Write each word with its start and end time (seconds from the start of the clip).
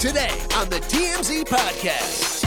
Today 0.00 0.30
on 0.56 0.68
the 0.68 0.78
TMZ 0.88 1.44
Podcast. 1.44 2.44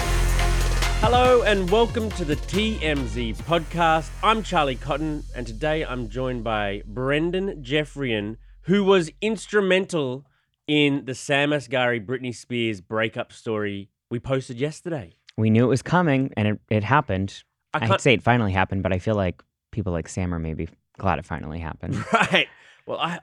Hello 1.01 1.41
and 1.41 1.69
welcome 1.69 2.09
to 2.11 2.23
the 2.25 2.35
TMZ 2.35 3.37
podcast. 3.37 4.09
I'm 4.23 4.43
Charlie 4.43 4.75
Cotton, 4.75 5.23
and 5.35 5.47
today 5.47 5.83
I'm 5.83 6.09
joined 6.09 6.43
by 6.43 6.83
Brendon 6.85 7.63
Geoffrion, 7.63 8.37
who 8.63 8.83
was 8.83 9.09
instrumental 9.21 10.25
in 10.67 11.05
the 11.05 11.15
Sam 11.15 11.49
Asghari 11.49 12.05
Britney 12.05 12.35
Spears 12.35 12.81
breakup 12.81 13.33
story 13.33 13.89
we 14.11 14.19
posted 14.19 14.59
yesterday. 14.59 15.15
We 15.37 15.49
knew 15.49 15.63
it 15.65 15.69
was 15.69 15.81
coming, 15.81 16.31
and 16.37 16.47
it, 16.47 16.59
it 16.69 16.83
happened. 16.83 17.43
I 17.73 17.77
I, 17.77 17.79
can't- 17.79 17.91
would 17.91 18.01
say 18.01 18.13
it 18.13 18.21
finally 18.23 18.51
happened, 18.51 18.83
but 18.83 18.93
I 18.93 18.99
feel 18.99 19.15
like 19.15 19.41
people 19.71 19.91
like 19.91 20.07
Sam 20.07 20.33
are 20.33 20.39
maybe 20.39 20.69
glad 20.97 21.17
it 21.19 21.25
finally 21.25 21.59
happened. 21.59 21.95
Right. 22.13 22.47
Well, 22.85 22.99
I 22.99 23.19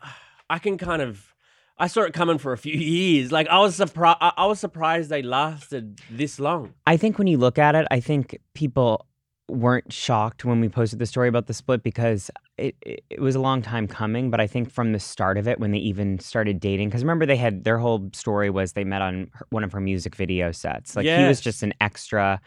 I 0.50 0.58
can 0.58 0.78
kind 0.78 1.00
of 1.02 1.32
I 1.78 1.88
saw 1.88 2.02
it 2.02 2.12
coming 2.14 2.38
for 2.38 2.52
a 2.52 2.58
few 2.58 2.74
years. 2.78 3.32
Like 3.32 3.48
I 3.48 3.58
was 3.58 3.76
surprised. 3.76 4.18
I 4.20 4.46
was 4.46 4.60
surprised 4.60 5.10
they 5.10 5.22
lasted 5.22 6.00
this 6.10 6.38
long. 6.40 6.74
I 6.86 6.96
think 6.96 7.18
when 7.18 7.26
you 7.26 7.38
look 7.38 7.58
at 7.58 7.74
it, 7.74 7.86
I 7.90 8.00
think 8.00 8.38
people 8.54 9.06
weren't 9.48 9.92
shocked 9.92 10.44
when 10.44 10.60
we 10.60 10.68
posted 10.68 10.98
the 10.98 11.06
story 11.06 11.28
about 11.28 11.46
the 11.46 11.54
split 11.54 11.82
because 11.84 12.32
it, 12.58 12.74
it, 12.82 13.04
it 13.10 13.20
was 13.20 13.36
a 13.36 13.40
long 13.40 13.62
time 13.62 13.86
coming. 13.86 14.30
But 14.30 14.40
I 14.40 14.46
think 14.46 14.70
from 14.70 14.92
the 14.92 14.98
start 14.98 15.38
of 15.38 15.46
it, 15.46 15.60
when 15.60 15.70
they 15.70 15.78
even 15.78 16.18
started 16.18 16.58
dating, 16.58 16.88
because 16.88 17.02
remember 17.02 17.26
they 17.26 17.36
had 17.36 17.64
their 17.64 17.78
whole 17.78 18.10
story 18.12 18.50
was 18.50 18.72
they 18.72 18.84
met 18.84 19.02
on 19.02 19.30
her, 19.34 19.46
one 19.50 19.62
of 19.62 19.72
her 19.72 19.80
music 19.80 20.16
video 20.16 20.52
sets. 20.52 20.96
Like 20.96 21.06
he 21.06 21.28
was 21.28 21.40
just 21.40 21.62
an 21.62 21.74
extra. 21.80 22.40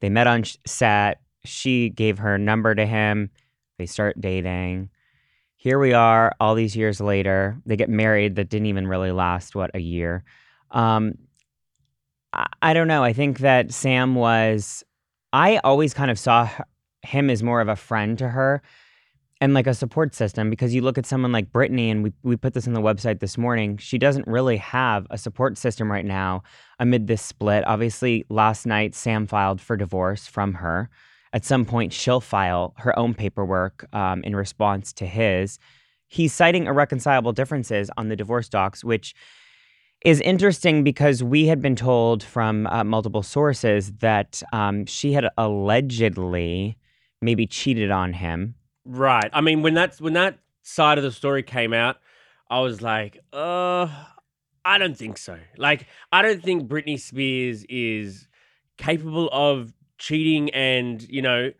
They 0.00 0.10
met 0.10 0.26
on 0.26 0.42
sh- 0.44 0.56
set. 0.66 1.20
She 1.44 1.90
gave 1.90 2.18
her 2.18 2.38
number 2.38 2.74
to 2.74 2.86
him. 2.86 3.30
They 3.78 3.86
start 3.86 4.20
dating. 4.20 4.90
Here 5.64 5.78
we 5.78 5.94
are, 5.94 6.30
all 6.40 6.54
these 6.54 6.76
years 6.76 7.00
later. 7.00 7.56
They 7.64 7.76
get 7.76 7.88
married. 7.88 8.36
That 8.36 8.50
didn't 8.50 8.66
even 8.66 8.86
really 8.86 9.12
last 9.12 9.54
what 9.54 9.70
a 9.72 9.78
year. 9.78 10.22
Um, 10.70 11.14
I, 12.34 12.48
I 12.60 12.74
don't 12.74 12.86
know. 12.86 13.02
I 13.02 13.14
think 13.14 13.38
that 13.38 13.72
Sam 13.72 14.14
was. 14.14 14.84
I 15.32 15.56
always 15.64 15.94
kind 15.94 16.10
of 16.10 16.18
saw 16.18 16.44
h- 16.44 16.60
him 17.00 17.30
as 17.30 17.42
more 17.42 17.62
of 17.62 17.68
a 17.68 17.76
friend 17.76 18.18
to 18.18 18.28
her 18.28 18.60
and 19.40 19.54
like 19.54 19.66
a 19.66 19.72
support 19.72 20.14
system 20.14 20.50
because 20.50 20.74
you 20.74 20.82
look 20.82 20.98
at 20.98 21.06
someone 21.06 21.32
like 21.32 21.50
Britney, 21.50 21.90
and 21.90 22.02
we, 22.02 22.12
we 22.22 22.36
put 22.36 22.52
this 22.52 22.68
on 22.68 22.74
the 22.74 22.82
website 22.82 23.20
this 23.20 23.38
morning. 23.38 23.78
She 23.78 23.96
doesn't 23.96 24.26
really 24.26 24.58
have 24.58 25.06
a 25.08 25.16
support 25.16 25.56
system 25.56 25.90
right 25.90 26.04
now 26.04 26.42
amid 26.78 27.06
this 27.06 27.22
split. 27.22 27.66
Obviously, 27.66 28.26
last 28.28 28.66
night, 28.66 28.94
Sam 28.94 29.26
filed 29.26 29.62
for 29.62 29.78
divorce 29.78 30.26
from 30.26 30.52
her. 30.52 30.90
At 31.34 31.44
some 31.44 31.64
point, 31.64 31.92
she'll 31.92 32.20
file 32.20 32.74
her 32.78 32.96
own 32.96 33.12
paperwork 33.12 33.86
um, 33.92 34.22
in 34.22 34.36
response 34.36 34.92
to 34.94 35.04
his. 35.04 35.58
He's 36.06 36.32
citing 36.32 36.66
irreconcilable 36.66 37.32
differences 37.32 37.90
on 37.96 38.08
the 38.08 38.14
divorce 38.14 38.48
docs, 38.48 38.84
which 38.84 39.16
is 40.04 40.20
interesting 40.20 40.84
because 40.84 41.24
we 41.24 41.46
had 41.46 41.60
been 41.60 41.74
told 41.74 42.22
from 42.22 42.68
uh, 42.68 42.84
multiple 42.84 43.24
sources 43.24 43.90
that 43.94 44.44
um, 44.52 44.86
she 44.86 45.12
had 45.12 45.28
allegedly 45.36 46.76
maybe 47.20 47.48
cheated 47.48 47.90
on 47.90 48.12
him. 48.12 48.54
Right. 48.84 49.28
I 49.32 49.40
mean, 49.40 49.62
when 49.62 49.74
that 49.74 50.00
when 50.00 50.12
that 50.12 50.38
side 50.62 50.98
of 50.98 51.04
the 51.04 51.10
story 51.10 51.42
came 51.42 51.72
out, 51.72 51.96
I 52.48 52.60
was 52.60 52.80
like, 52.80 53.18
uh, 53.32 53.88
I 54.64 54.78
don't 54.78 54.96
think 54.96 55.18
so. 55.18 55.38
Like, 55.56 55.86
I 56.12 56.22
don't 56.22 56.44
think 56.44 56.68
Britney 56.68 57.00
Spears 57.00 57.64
is 57.68 58.28
capable 58.76 59.28
of 59.32 59.72
cheating 60.04 60.50
and, 60.50 61.02
you 61.08 61.22
know, 61.22 61.50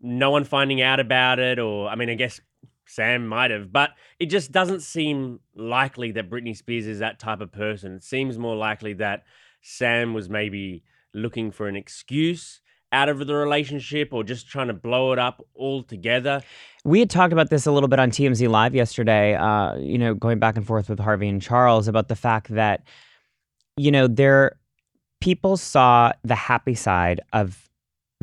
no 0.00 0.30
one 0.30 0.44
finding 0.44 0.82
out 0.82 1.00
about 1.00 1.38
it. 1.38 1.58
Or, 1.58 1.88
I 1.88 1.94
mean, 1.94 2.10
I 2.10 2.14
guess 2.14 2.40
Sam 2.86 3.26
might 3.26 3.50
have, 3.50 3.72
but 3.72 3.90
it 4.18 4.26
just 4.26 4.52
doesn't 4.52 4.80
seem 4.80 5.40
likely 5.54 6.12
that 6.12 6.30
Britney 6.30 6.56
Spears 6.56 6.86
is 6.86 6.98
that 6.98 7.18
type 7.18 7.40
of 7.40 7.50
person. 7.50 7.94
It 7.94 8.04
seems 8.04 8.38
more 8.38 8.56
likely 8.56 8.92
that 8.94 9.24
Sam 9.62 10.12
was 10.12 10.28
maybe 10.28 10.84
looking 11.14 11.50
for 11.50 11.68
an 11.68 11.76
excuse 11.76 12.60
out 12.92 13.08
of 13.08 13.26
the 13.26 13.34
relationship 13.34 14.12
or 14.12 14.22
just 14.22 14.46
trying 14.46 14.68
to 14.68 14.74
blow 14.74 15.12
it 15.12 15.18
up 15.18 15.44
altogether. 15.56 16.42
We 16.84 17.00
had 17.00 17.10
talked 17.10 17.32
about 17.32 17.50
this 17.50 17.66
a 17.66 17.72
little 17.72 17.88
bit 17.88 17.98
on 17.98 18.10
TMZ 18.10 18.48
Live 18.48 18.74
yesterday, 18.74 19.34
uh, 19.34 19.76
you 19.76 19.98
know, 19.98 20.14
going 20.14 20.38
back 20.38 20.56
and 20.56 20.66
forth 20.66 20.88
with 20.88 21.00
Harvey 21.00 21.28
and 21.28 21.42
Charles 21.42 21.88
about 21.88 22.08
the 22.08 22.14
fact 22.14 22.54
that, 22.54 22.84
you 23.76 23.90
know, 23.90 24.06
there 24.06 24.58
people 25.20 25.56
saw 25.56 26.12
the 26.22 26.34
happy 26.34 26.74
side 26.74 27.20
of 27.32 27.68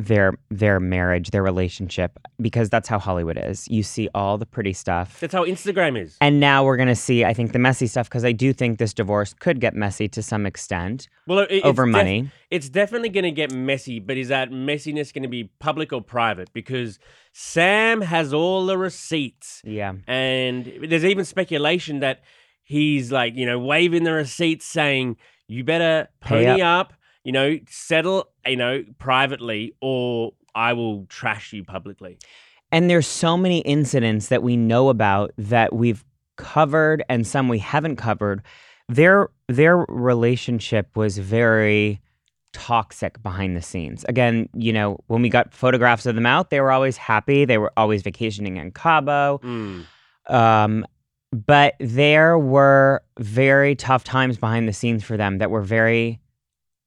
their 0.06 0.34
their 0.50 0.80
marriage, 0.80 1.30
their 1.30 1.42
relationship, 1.42 2.18
because 2.40 2.68
that's 2.70 2.88
how 2.88 2.98
Hollywood 2.98 3.38
is. 3.40 3.68
You 3.68 3.82
see 3.82 4.08
all 4.14 4.38
the 4.38 4.46
pretty 4.46 4.72
stuff. 4.72 5.20
That's 5.20 5.32
how 5.34 5.44
Instagram 5.44 6.00
is. 6.00 6.16
And 6.20 6.40
now 6.40 6.64
we're 6.64 6.76
going 6.76 6.88
to 6.88 6.94
see, 6.96 7.24
I 7.24 7.34
think, 7.34 7.52
the 7.52 7.58
messy 7.58 7.86
stuff 7.86 8.08
because 8.08 8.24
I 8.24 8.32
do 8.32 8.52
think 8.52 8.78
this 8.78 8.92
divorce 8.94 9.34
could 9.34 9.60
get 9.60 9.74
messy 9.74 10.08
to 10.08 10.22
some 10.22 10.46
extent 10.46 11.08
Well, 11.26 11.40
it- 11.40 11.48
it's 11.50 11.66
over 11.66 11.84
def- 11.86 11.92
money. 11.92 12.30
it's 12.50 12.68
definitely 12.68 13.08
going 13.10 13.24
to 13.24 13.30
get 13.30 13.52
messy, 13.52 14.00
but 14.00 14.16
is 14.16 14.28
that 14.28 14.50
messiness 14.50 15.12
going 15.12 15.22
to 15.22 15.28
be 15.28 15.50
public 15.60 15.92
or 15.92 16.02
private? 16.02 16.52
Because 16.52 16.98
Sam 17.32 18.00
has 18.02 18.32
all 18.34 18.66
the 18.66 18.76
receipts, 18.78 19.62
yeah. 19.64 19.92
and 20.06 20.70
there's 20.88 21.04
even 21.04 21.24
speculation 21.24 22.00
that 22.00 22.20
he's 22.64 23.10
like, 23.12 23.34
you 23.36 23.46
know, 23.46 23.58
waving 23.58 24.04
the 24.04 24.12
receipts, 24.12 24.66
saying, 24.66 25.16
"You 25.48 25.64
better 25.64 26.08
Pay 26.20 26.44
pony 26.46 26.60
up. 26.62 26.92
You 27.24 27.32
know, 27.32 27.58
settle, 27.68 28.28
you 28.46 28.56
know, 28.56 28.84
privately, 28.98 29.74
or 29.80 30.32
I 30.54 30.72
will 30.72 31.06
trash 31.06 31.52
you 31.52 31.64
publicly." 31.64 32.18
And 32.70 32.88
there's 32.88 33.06
so 33.06 33.36
many 33.36 33.58
incidents 33.60 34.28
that 34.28 34.42
we 34.42 34.56
know 34.56 34.88
about 34.88 35.32
that 35.36 35.74
we've 35.74 36.04
covered 36.36 37.04
and 37.08 37.26
some 37.26 37.48
we 37.48 37.58
haven't 37.58 37.96
covered. 37.96 38.42
Their 38.88 39.28
their 39.48 39.78
relationship 39.88 40.96
was 40.96 41.18
very 41.18 42.00
toxic 42.52 43.22
behind 43.22 43.56
the 43.56 43.62
scenes. 43.62 44.04
Again, 44.08 44.48
you 44.54 44.72
know, 44.72 44.98
when 45.06 45.22
we 45.22 45.28
got 45.28 45.52
photographs 45.52 46.06
of 46.06 46.14
them 46.14 46.26
out, 46.26 46.50
they 46.50 46.60
were 46.60 46.72
always 46.72 46.96
happy. 46.96 47.44
They 47.44 47.58
were 47.58 47.72
always 47.76 48.02
vacationing 48.02 48.56
in 48.56 48.72
Cabo. 48.72 49.40
Mm. 49.42 49.84
Um, 50.28 50.86
but 51.32 51.74
there 51.80 52.38
were 52.38 53.02
very 53.18 53.74
tough 53.74 54.04
times 54.04 54.36
behind 54.36 54.68
the 54.68 54.72
scenes 54.72 55.02
for 55.02 55.16
them 55.16 55.38
that 55.38 55.50
were 55.50 55.62
very 55.62 56.20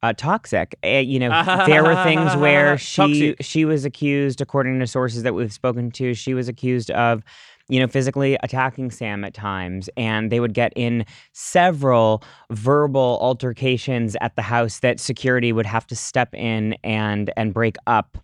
uh, 0.06 0.14
toxic. 0.14 0.76
Uh, 0.84 0.98
you 0.98 1.20
know, 1.20 1.30
there 1.66 1.84
were 1.84 1.96
things 2.04 2.36
where 2.38 2.78
she 2.78 3.32
Toxic. 3.32 3.38
she 3.42 3.66
was 3.66 3.86
accused, 3.86 4.42
according 4.42 4.80
to 4.80 4.88
sources 4.88 5.24
that 5.24 5.34
we've 5.34 5.54
spoken 5.54 5.92
to, 5.92 6.14
she 6.14 6.34
was 6.34 6.48
accused 6.48 6.92
of, 6.92 7.24
you 7.68 7.80
know, 7.80 7.88
physically 7.88 8.38
attacking 8.44 8.92
Sam 8.92 9.24
at 9.24 9.34
times, 9.34 9.90
and 9.98 10.32
they 10.32 10.40
would 10.40 10.54
get 10.54 10.74
in 10.76 11.06
several 11.34 12.24
verbal 12.52 13.18
altercations 13.22 14.16
at 14.22 14.36
the 14.36 14.44
house 14.44 14.80
that 14.80 15.00
security 15.00 15.52
would 15.52 15.66
have 15.66 15.88
to 15.88 15.96
step 15.96 16.34
in 16.34 16.76
and 16.84 17.32
and 17.36 17.54
break 17.54 17.78
up. 17.88 18.18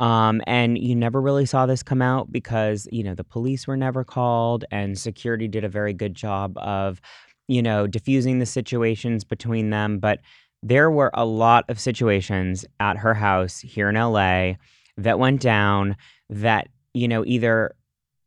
Um, 0.00 0.40
and 0.46 0.76
you 0.76 0.94
never 0.96 1.20
really 1.20 1.46
saw 1.46 1.66
this 1.66 1.82
come 1.82 2.02
out 2.02 2.32
because, 2.32 2.88
you 2.90 3.04
know, 3.04 3.14
the 3.14 3.24
police 3.24 3.66
were 3.66 3.76
never 3.76 4.02
called 4.04 4.64
and 4.72 4.98
security 4.98 5.46
did 5.46 5.64
a 5.64 5.68
very 5.68 5.92
good 5.92 6.14
job 6.14 6.58
of, 6.58 7.00
you 7.46 7.62
know, 7.62 7.86
diffusing 7.86 8.40
the 8.40 8.46
situations 8.46 9.22
between 9.22 9.70
them. 9.70 10.00
But 10.00 10.18
there 10.64 10.90
were 10.90 11.10
a 11.12 11.26
lot 11.26 11.64
of 11.68 11.78
situations 11.78 12.64
at 12.80 12.96
her 12.96 13.12
house 13.12 13.60
here 13.60 13.90
in 13.90 13.96
LA 13.96 14.54
that 14.96 15.18
went 15.18 15.40
down 15.40 15.94
that, 16.30 16.68
you 16.94 17.06
know, 17.06 17.22
either 17.26 17.74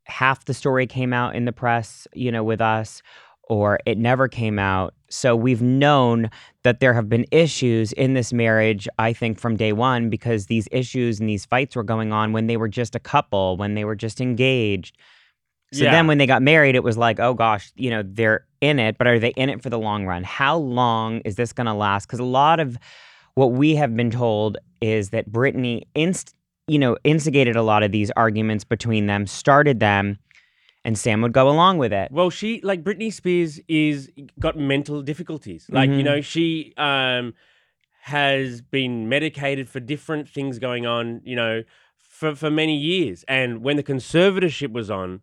half 0.05 0.45
the 0.45 0.53
story 0.53 0.85
came 0.85 1.13
out 1.13 1.35
in 1.35 1.45
the 1.45 1.51
press, 1.51 2.07
you 2.13 2.31
know, 2.31 2.43
with 2.43 2.61
us, 2.61 3.01
or 3.49 3.79
it 3.85 3.97
never 3.97 4.27
came 4.27 4.59
out. 4.59 4.93
So 5.09 5.35
we've 5.35 5.61
known 5.61 6.29
that 6.63 6.79
there 6.79 6.93
have 6.93 7.09
been 7.09 7.25
issues 7.31 7.91
in 7.93 8.13
this 8.13 8.31
marriage, 8.31 8.87
I 8.99 9.13
think, 9.13 9.39
from 9.39 9.55
day 9.55 9.73
one, 9.73 10.09
because 10.09 10.45
these 10.45 10.67
issues 10.71 11.19
and 11.19 11.27
these 11.27 11.45
fights 11.45 11.75
were 11.75 11.83
going 11.83 12.13
on 12.13 12.33
when 12.33 12.47
they 12.47 12.57
were 12.57 12.67
just 12.67 12.93
a 12.93 12.99
couple, 12.99 13.57
when 13.57 13.73
they 13.73 13.83
were 13.83 13.95
just 13.95 14.21
engaged. 14.21 14.97
So 15.73 15.85
Yeah. 15.85 15.91
then 15.91 16.07
when 16.07 16.17
they 16.17 16.27
got 16.27 16.41
married, 16.41 16.75
it 16.75 16.83
was 16.83 16.97
like, 16.97 17.19
oh 17.19 17.33
gosh, 17.33 17.71
you 17.75 17.89
know, 17.89 18.03
they're 18.05 18.45
in 18.61 18.79
it, 18.79 18.97
but 18.97 19.07
are 19.07 19.19
they 19.19 19.29
in 19.31 19.49
it 19.49 19.61
for 19.61 19.69
the 19.69 19.79
long 19.79 20.05
run? 20.05 20.23
How 20.23 20.57
long 20.57 21.19
is 21.19 21.35
this 21.35 21.53
going 21.53 21.67
to 21.67 21.73
last? 21.73 22.05
Because 22.05 22.19
a 22.19 22.23
lot 22.23 22.59
of 22.59 22.77
what 23.35 23.51
we 23.51 23.75
have 23.75 23.95
been 23.95 24.11
told 24.11 24.57
is 24.81 25.09
that 25.11 25.31
Britney 25.31 25.83
inst- 25.95 26.35
you 26.67 26.79
know, 26.79 26.97
instigated 27.03 27.55
a 27.55 27.61
lot 27.61 27.83
of 27.83 27.91
these 27.91 28.11
arguments 28.17 28.63
between 28.63 29.05
them, 29.05 29.25
started 29.25 29.79
them, 29.79 30.17
and 30.83 30.97
Sam 30.97 31.21
would 31.21 31.33
go 31.33 31.49
along 31.49 31.77
with 31.77 31.93
it. 31.93 32.11
Well, 32.11 32.29
she 32.29 32.61
like 32.61 32.83
Britney 32.83 33.11
Spears 33.11 33.59
is 33.67 34.09
got 34.39 34.57
mental 34.57 35.01
difficulties. 35.01 35.67
Like 35.69 35.89
you 35.89 35.97
Mhm. 35.97 36.03
know, 36.05 36.21
she 36.21 36.73
um 36.77 37.33
has 38.01 38.61
been 38.61 39.09
medicated 39.09 39.69
for 39.69 39.79
different 39.79 40.29
things 40.29 40.59
going 40.59 40.85
on. 40.85 41.21
You 41.23 41.35
know, 41.35 41.63
for 41.97 42.35
for 42.35 42.49
many 42.49 42.75
years. 42.75 43.23
And 43.27 43.63
when 43.63 43.75
the 43.77 43.83
conservatorship 43.83 44.71
was 44.71 44.89
on, 44.89 45.21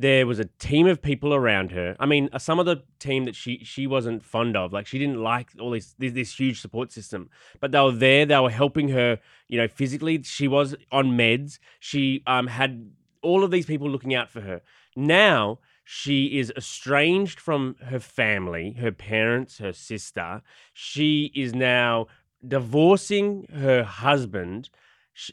there 0.00 0.26
was 0.26 0.38
a 0.38 0.44
team 0.58 0.86
of 0.86 1.02
people 1.02 1.34
around 1.34 1.72
her. 1.72 1.96
I 1.98 2.06
mean, 2.06 2.30
uh, 2.32 2.38
some 2.38 2.60
of 2.60 2.66
the 2.66 2.84
team 3.00 3.24
that 3.24 3.34
she 3.34 3.64
she 3.64 3.86
wasn't 3.86 4.24
fond 4.24 4.56
of. 4.56 4.72
Like 4.72 4.86
she 4.86 4.98
didn't 4.98 5.20
like 5.22 5.50
all 5.60 5.72
this 5.72 5.94
this, 5.98 6.12
this 6.12 6.38
huge 6.38 6.60
support 6.60 6.92
system. 6.92 7.28
But 7.60 7.72
they 7.72 7.80
were 7.80 7.92
there. 7.92 8.24
They 8.24 8.38
were 8.38 8.50
helping 8.50 8.88
her. 8.90 9.18
You 9.48 9.58
know, 9.60 9.68
physically. 9.68 10.22
She 10.22 10.46
was 10.48 10.76
on 10.92 11.06
meds. 11.18 11.58
She 11.80 12.22
um 12.26 12.46
had 12.46 12.90
all 13.22 13.42
of 13.44 13.50
these 13.50 13.66
people 13.66 13.90
looking 13.90 14.14
out 14.14 14.30
for 14.30 14.40
her. 14.42 14.62
Now 14.96 15.58
She 15.90 16.38
is 16.38 16.52
estranged 16.54 17.40
from 17.40 17.76
her 17.86 17.98
family, 17.98 18.72
her 18.72 18.92
parents, 18.92 19.56
her 19.56 19.72
sister. 19.72 20.42
She 20.74 21.32
is 21.34 21.54
now 21.54 22.08
divorcing 22.46 23.46
her 23.54 23.84
husband, 23.84 24.68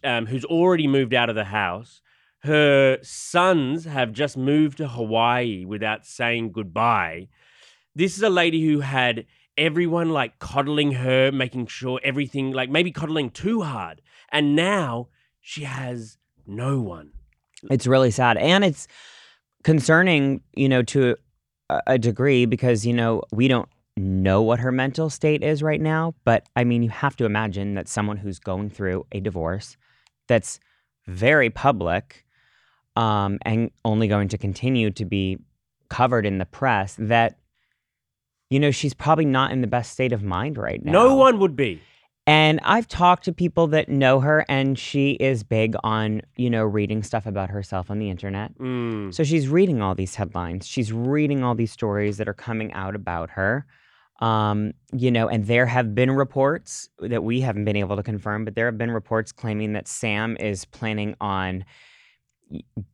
um, 0.02 0.28
who's 0.28 0.46
already 0.46 0.88
moved 0.88 1.14
out 1.14 1.30
of 1.30 1.36
the 1.36 1.44
house. 1.46 2.02
Her 2.46 3.00
sons 3.02 3.86
have 3.86 4.12
just 4.12 4.38
moved 4.38 4.78
to 4.78 4.88
Hawaii 4.88 5.66
without 5.66 6.06
saying 6.06 6.52
goodbye. 6.52 7.30
This 7.96 8.18
is 8.18 8.24
a 8.24 8.30
lady 8.30 8.64
who 8.64 8.82
had 8.82 9.26
everyone 9.58 10.12
like 10.12 10.38
coddling 10.38 10.92
her, 10.92 11.32
making 11.32 11.68
sure 11.68 12.00
everything, 12.04 12.52
like 12.52 12.70
maybe 12.70 12.92
coddling 12.92 13.32
too 13.32 13.62
hard. 13.62 14.02
And 14.32 14.56
now 14.56 15.08
she 15.42 15.64
has 15.64 16.18
no 16.46 16.80
one. 16.82 17.14
It's 17.72 17.88
really 17.88 18.12
sad. 18.12 18.38
And 18.38 18.64
it's 18.64 18.88
concerning, 19.64 20.42
you 20.54 20.70
know, 20.70 20.84
to 20.84 21.16
a, 21.88 21.98
degree 21.98 22.46
because, 22.46 22.86
you 22.86 22.94
know, 22.94 23.24
we 23.32 23.48
don't 23.48 23.70
know 23.98 24.44
what 24.44 24.60
her 24.60 24.72
mental 24.72 25.10
state 25.10 25.42
is 25.42 25.64
right 25.64 25.82
now. 25.82 26.14
But 26.26 26.48
I 26.56 26.64
mean, 26.64 26.84
you 26.84 26.90
have 26.90 27.16
to 27.16 27.26
imagine 27.26 27.74
that 27.74 27.88
someone 27.88 28.18
who's 28.18 28.38
going 28.38 28.70
through 28.70 29.08
a 29.12 29.20
divorce 29.20 29.78
that's 30.28 30.60
very 31.08 31.50
public 31.50 32.25
um, 32.96 33.40
and 33.44 33.72
only 33.84 34.08
going 34.08 34.28
to 34.30 34.38
continue 34.38 34.92
to 34.92 35.06
be 35.06 35.38
covered 35.90 36.26
in 36.26 36.38
the 36.38 36.46
press, 36.46 36.96
that, 37.00 37.38
you 38.50 38.60
know, 38.60 38.72
she's 38.72 38.94
probably 38.94 39.26
not 39.26 39.52
in 39.52 39.62
the 39.62 39.68
best 39.68 39.92
state 39.92 40.14
of 40.14 40.24
mind 40.24 40.58
right 40.58 40.84
now. 40.84 40.92
No 40.92 41.16
one 41.16 41.40
would 41.40 41.56
be. 41.56 41.82
And 42.28 42.60
I've 42.64 42.88
talked 42.88 43.26
to 43.26 43.34
people 43.34 43.68
that 43.68 43.88
know 43.88 44.20
her, 44.20 44.46
and 44.50 44.80
she 44.80 45.12
is 45.12 45.44
big 45.44 45.76
on, 45.84 46.24
you 46.38 46.50
know, 46.50 46.64
reading 46.64 47.04
stuff 47.04 47.28
about 47.28 47.52
herself 47.52 47.92
on 47.92 48.00
the 48.00 48.10
internet. 48.10 48.58
Mm. 48.58 49.14
So 49.14 49.24
she's 49.24 49.48
reading 49.48 49.84
all 49.84 49.94
these 49.94 50.16
headlines. 50.16 50.66
She's 50.66 50.92
reading 50.92 51.44
all 51.44 51.54
these 51.54 51.72
stories 51.72 52.18
that 52.18 52.28
are 52.28 52.34
coming 52.34 52.74
out 52.74 52.96
about 52.96 53.30
her. 53.32 53.68
Um, 54.22 54.72
you 54.92 55.12
know, 55.12 55.28
and 55.28 55.46
there 55.46 55.68
have 55.68 55.94
been 55.94 56.10
reports 56.10 56.90
that 57.00 57.24
we 57.24 57.42
haven't 57.42 57.66
been 57.66 57.76
able 57.76 57.96
to 57.96 58.02
confirm, 58.02 58.44
but 58.46 58.56
there 58.56 58.66
have 58.66 58.78
been 58.78 58.92
reports 58.92 59.32
claiming 59.32 59.74
that 59.74 59.88
Sam 59.88 60.36
is 60.40 60.66
planning 60.66 61.16
on 61.22 61.64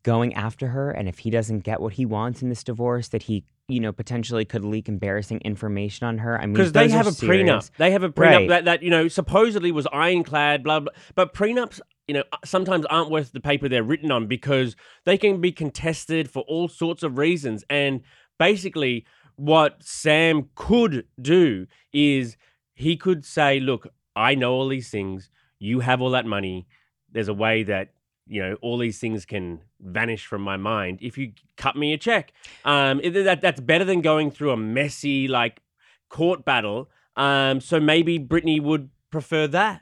going 0.03 0.33
after 0.33 0.67
her. 0.67 0.91
And 0.91 1.07
if 1.07 1.19
he 1.19 1.29
doesn't 1.29 1.59
get 1.59 1.81
what 1.81 1.93
he 1.93 2.05
wants 2.05 2.41
in 2.41 2.49
this 2.49 2.63
divorce, 2.63 3.07
that 3.09 3.23
he, 3.23 3.43
you 3.67 3.79
know, 3.79 3.91
potentially 3.91 4.45
could 4.45 4.63
leak 4.65 4.87
embarrassing 4.89 5.39
information 5.41 6.07
on 6.07 6.17
her. 6.19 6.37
I 6.39 6.45
mean, 6.45 6.53
because 6.53 6.71
they 6.71 6.89
have 6.89 7.07
a 7.07 7.11
serious. 7.11 7.69
prenup. 7.69 7.77
They 7.77 7.91
have 7.91 8.03
a 8.03 8.09
prenup 8.09 8.19
Right. 8.37 8.49
that, 8.49 8.65
that 8.65 8.83
you 8.83 8.89
know 8.89 9.07
supposedly 9.07 9.71
was 9.71 9.87
ironclad, 9.91 10.63
blah 10.63 10.79
blah. 10.81 10.93
But 11.15 11.33
prenups, 11.33 11.79
you 12.07 12.13
know, 12.15 12.23
sometimes 12.43 12.85
aren't 12.87 13.09
worth 13.11 13.31
the 13.31 13.39
paper 13.39 13.69
they're 13.69 13.83
written 13.83 14.11
on 14.11 14.27
because 14.27 14.75
they 15.05 15.17
can 15.17 15.39
be 15.41 15.51
contested 15.51 16.29
for 16.29 16.43
all 16.47 16.67
sorts 16.67 17.03
of 17.03 17.17
reasons. 17.17 17.63
And 17.69 18.01
basically, 18.39 19.05
what 19.35 19.81
Sam 19.83 20.49
could 20.55 21.05
do 21.21 21.67
is 21.93 22.37
he 22.73 22.97
could 22.97 23.23
say, 23.25 23.59
"Look, 23.59 23.87
I 24.15 24.35
know 24.35 24.53
all 24.53 24.67
these 24.67 24.89
things. 24.89 25.29
You 25.59 25.79
have 25.81 26.01
all 26.01 26.11
that 26.11 26.25
money. 26.25 26.67
There's 27.11 27.29
a 27.29 27.33
way 27.33 27.63
that." 27.63 27.89
You 28.31 28.41
know, 28.41 28.57
all 28.61 28.77
these 28.77 28.97
things 28.97 29.25
can 29.25 29.59
vanish 29.81 30.25
from 30.25 30.41
my 30.41 30.55
mind 30.55 30.99
if 31.01 31.17
you 31.17 31.33
cut 31.57 31.75
me 31.75 31.91
a 31.91 31.97
check. 31.97 32.31
Um, 32.63 33.01
that 33.03 33.41
that's 33.41 33.59
better 33.59 33.83
than 33.83 33.99
going 33.99 34.31
through 34.31 34.51
a 34.51 34.57
messy 34.57 35.27
like 35.27 35.61
court 36.09 36.45
battle. 36.45 36.89
Um, 37.17 37.59
so 37.59 37.81
maybe 37.81 38.17
Britney 38.17 38.61
would 38.61 38.89
prefer 39.09 39.47
that. 39.47 39.81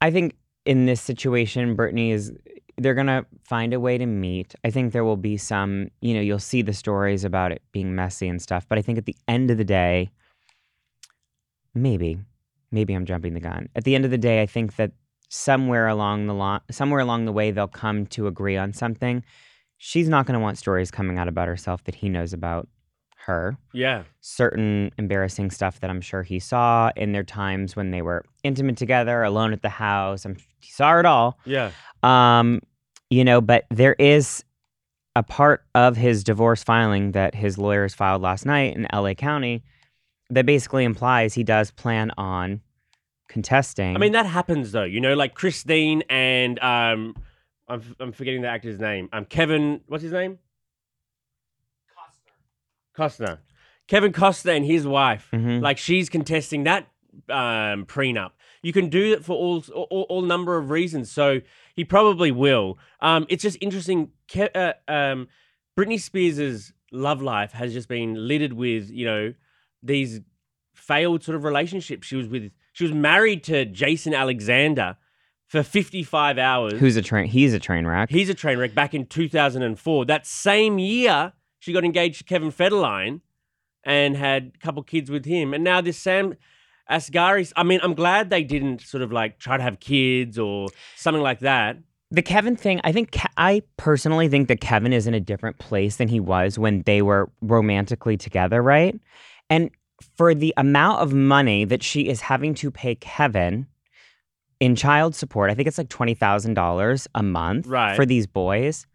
I 0.00 0.10
think 0.10 0.36
in 0.64 0.86
this 0.86 1.02
situation, 1.02 1.76
Britney 1.76 2.12
is 2.12 2.32
they're 2.78 2.94
gonna 2.94 3.26
find 3.44 3.74
a 3.74 3.80
way 3.80 3.98
to 3.98 4.06
meet. 4.06 4.54
I 4.64 4.70
think 4.70 4.94
there 4.94 5.04
will 5.04 5.18
be 5.18 5.36
some, 5.36 5.90
you 6.00 6.14
know, 6.14 6.20
you'll 6.20 6.38
see 6.38 6.62
the 6.62 6.72
stories 6.72 7.24
about 7.24 7.52
it 7.52 7.60
being 7.72 7.94
messy 7.94 8.26
and 8.26 8.40
stuff. 8.40 8.66
But 8.68 8.78
I 8.78 8.82
think 8.82 8.96
at 8.96 9.04
the 9.04 9.16
end 9.28 9.50
of 9.50 9.58
the 9.58 9.64
day, 9.64 10.10
maybe, 11.74 12.18
maybe 12.70 12.94
I'm 12.94 13.04
jumping 13.04 13.34
the 13.34 13.40
gun. 13.40 13.68
At 13.76 13.84
the 13.84 13.94
end 13.94 14.06
of 14.06 14.10
the 14.10 14.18
day, 14.18 14.40
I 14.40 14.46
think 14.46 14.76
that 14.76 14.92
somewhere 15.28 15.88
along 15.88 16.26
the 16.26 16.34
line, 16.34 16.60
somewhere 16.70 17.00
along 17.00 17.24
the 17.24 17.32
way, 17.32 17.50
they'll 17.50 17.66
come 17.68 18.06
to 18.06 18.26
agree 18.26 18.56
on 18.56 18.72
something. 18.72 19.22
She's 19.78 20.08
not 20.08 20.26
gonna 20.26 20.40
want 20.40 20.58
stories 20.58 20.90
coming 20.90 21.18
out 21.18 21.28
about 21.28 21.48
herself 21.48 21.84
that 21.84 21.94
he 21.96 22.08
knows 22.08 22.32
about 22.32 22.68
her 23.26 23.58
Yeah. 23.72 24.04
certain 24.20 24.92
embarrassing 24.98 25.50
stuff 25.50 25.80
that 25.80 25.90
I'm 25.90 26.00
sure 26.00 26.22
he 26.22 26.38
saw 26.38 26.90
in 26.96 27.10
their 27.12 27.24
times 27.24 27.74
when 27.74 27.90
they 27.90 28.00
were 28.00 28.24
intimate 28.44 28.76
together, 28.76 29.24
alone 29.24 29.52
at 29.52 29.62
the 29.62 29.68
house. 29.68 30.24
I'm, 30.24 30.36
he 30.60 30.70
saw 30.70 30.98
it 31.00 31.06
all. 31.06 31.36
Yeah. 31.44 31.72
Um, 32.04 32.60
you 33.10 33.24
know, 33.24 33.40
but 33.40 33.66
there 33.70 33.94
is 33.98 34.44
a 35.16 35.22
part 35.24 35.64
of 35.74 35.96
his 35.96 36.22
divorce 36.22 36.62
filing 36.62 37.12
that 37.12 37.34
his 37.34 37.58
lawyers 37.58 37.94
filed 37.94 38.22
last 38.22 38.46
night 38.46 38.76
in 38.76 38.86
LA 38.92 39.14
County 39.14 39.64
that 40.30 40.46
basically 40.46 40.84
implies 40.84 41.34
he 41.34 41.42
does 41.44 41.70
plan 41.72 42.12
on 42.16 42.60
contesting. 43.28 43.94
I 43.94 43.98
mean, 43.98 44.12
that 44.12 44.26
happens 44.26 44.72
though. 44.72 44.84
You 44.84 45.00
know, 45.00 45.14
like 45.14 45.34
Christine 45.34 46.02
and 46.08 46.58
um, 46.60 47.16
I'm 47.68 47.82
I'm 48.00 48.12
forgetting 48.12 48.42
the 48.42 48.48
actor's 48.48 48.78
name. 48.78 49.08
Um, 49.12 49.24
Kevin, 49.24 49.80
what's 49.88 50.02
his 50.02 50.12
name? 50.12 50.38
Costner. 52.96 53.26
Costner. 53.26 53.38
Kevin 53.88 54.12
Costner 54.12 54.56
and 54.56 54.64
his 54.64 54.86
wife. 54.86 55.28
Mhm. 55.32 55.60
Like 55.62 55.78
she's 55.78 56.08
contesting 56.08 56.64
that 56.64 56.88
um, 57.28 57.84
prenup. 57.86 58.30
You 58.62 58.72
can 58.72 58.88
do 58.88 59.12
it 59.12 59.24
for 59.24 59.34
all, 59.36 59.62
all 59.72 60.06
all 60.08 60.22
number 60.22 60.56
of 60.58 60.70
reasons. 60.70 61.10
So 61.10 61.40
he 61.74 61.84
probably 61.84 62.32
will. 62.32 62.78
Um, 63.00 63.26
it's 63.28 63.42
just 63.42 63.58
interesting. 63.60 64.10
Ke- 64.28 64.50
uh, 64.54 64.72
um, 64.88 65.28
Britney 65.78 66.00
Spears' 66.00 66.72
love 66.90 67.22
life 67.22 67.52
has 67.52 67.72
just 67.72 67.88
been 67.88 68.28
littered 68.28 68.52
with 68.54 68.90
you 68.90 69.04
know 69.06 69.34
these 69.82 70.20
failed 70.76 71.22
sort 71.22 71.36
of 71.36 71.44
relationship. 71.44 72.02
She 72.02 72.16
was 72.16 72.28
with 72.28 72.50
she 72.72 72.84
was 72.84 72.92
married 72.92 73.42
to 73.44 73.64
Jason 73.64 74.12
Alexander 74.14 74.96
for 75.46 75.62
55 75.62 76.38
hours. 76.38 76.74
who's 76.74 76.96
a 76.96 77.02
train? 77.02 77.26
He's 77.26 77.54
a 77.54 77.58
train 77.60 77.86
wreck. 77.86 78.10
He's 78.10 78.28
a 78.28 78.34
train 78.34 78.58
wreck 78.58 78.74
back 78.74 78.94
in 78.94 79.06
2004. 79.06 80.04
That 80.04 80.26
same 80.26 80.78
year, 80.78 81.32
she 81.58 81.72
got 81.72 81.84
engaged 81.84 82.18
to 82.18 82.24
Kevin 82.24 82.50
Federline 82.52 83.20
and 83.84 84.16
had 84.16 84.52
a 84.54 84.58
couple 84.58 84.82
kids 84.82 85.10
with 85.10 85.24
him. 85.24 85.54
And 85.54 85.62
now 85.62 85.80
this 85.80 85.96
Sam 85.96 86.34
Asghari, 86.90 87.52
I 87.56 87.62
mean, 87.62 87.80
I'm 87.82 87.94
glad 87.94 88.30
they 88.30 88.44
didn't 88.44 88.80
sort 88.82 89.02
of 89.02 89.12
like 89.12 89.38
try 89.38 89.56
to 89.56 89.62
have 89.62 89.80
kids 89.80 90.38
or 90.38 90.66
something 90.96 91.22
like 91.22 91.40
that. 91.40 91.76
the 92.10 92.22
Kevin 92.22 92.56
thing, 92.56 92.80
I 92.84 92.92
think 92.92 93.12
Ke- 93.12 93.30
I 93.36 93.62
personally 93.76 94.28
think 94.28 94.48
that 94.48 94.60
Kevin 94.60 94.92
is 94.92 95.06
in 95.06 95.14
a 95.14 95.20
different 95.20 95.58
place 95.58 95.96
than 95.96 96.08
he 96.08 96.20
was 96.20 96.58
when 96.58 96.82
they 96.82 97.02
were 97.02 97.30
romantically 97.40 98.16
together, 98.16 98.62
right? 98.62 98.98
And 99.48 99.70
for 100.16 100.34
the 100.34 100.52
amount 100.56 101.00
of 101.00 101.12
money 101.12 101.64
that 101.64 101.82
she 101.82 102.08
is 102.08 102.20
having 102.22 102.54
to 102.54 102.70
pay 102.70 102.94
Kevin 102.94 103.66
in 104.60 104.74
child 104.76 105.14
support, 105.14 105.50
I 105.50 105.54
think 105.54 105.68
it's 105.68 105.78
like 105.78 105.88
$20,000 105.88 107.06
a 107.14 107.22
month 107.22 107.66
Right. 107.66 107.96
for 107.96 108.06
these 108.06 108.26
boys. 108.26 108.86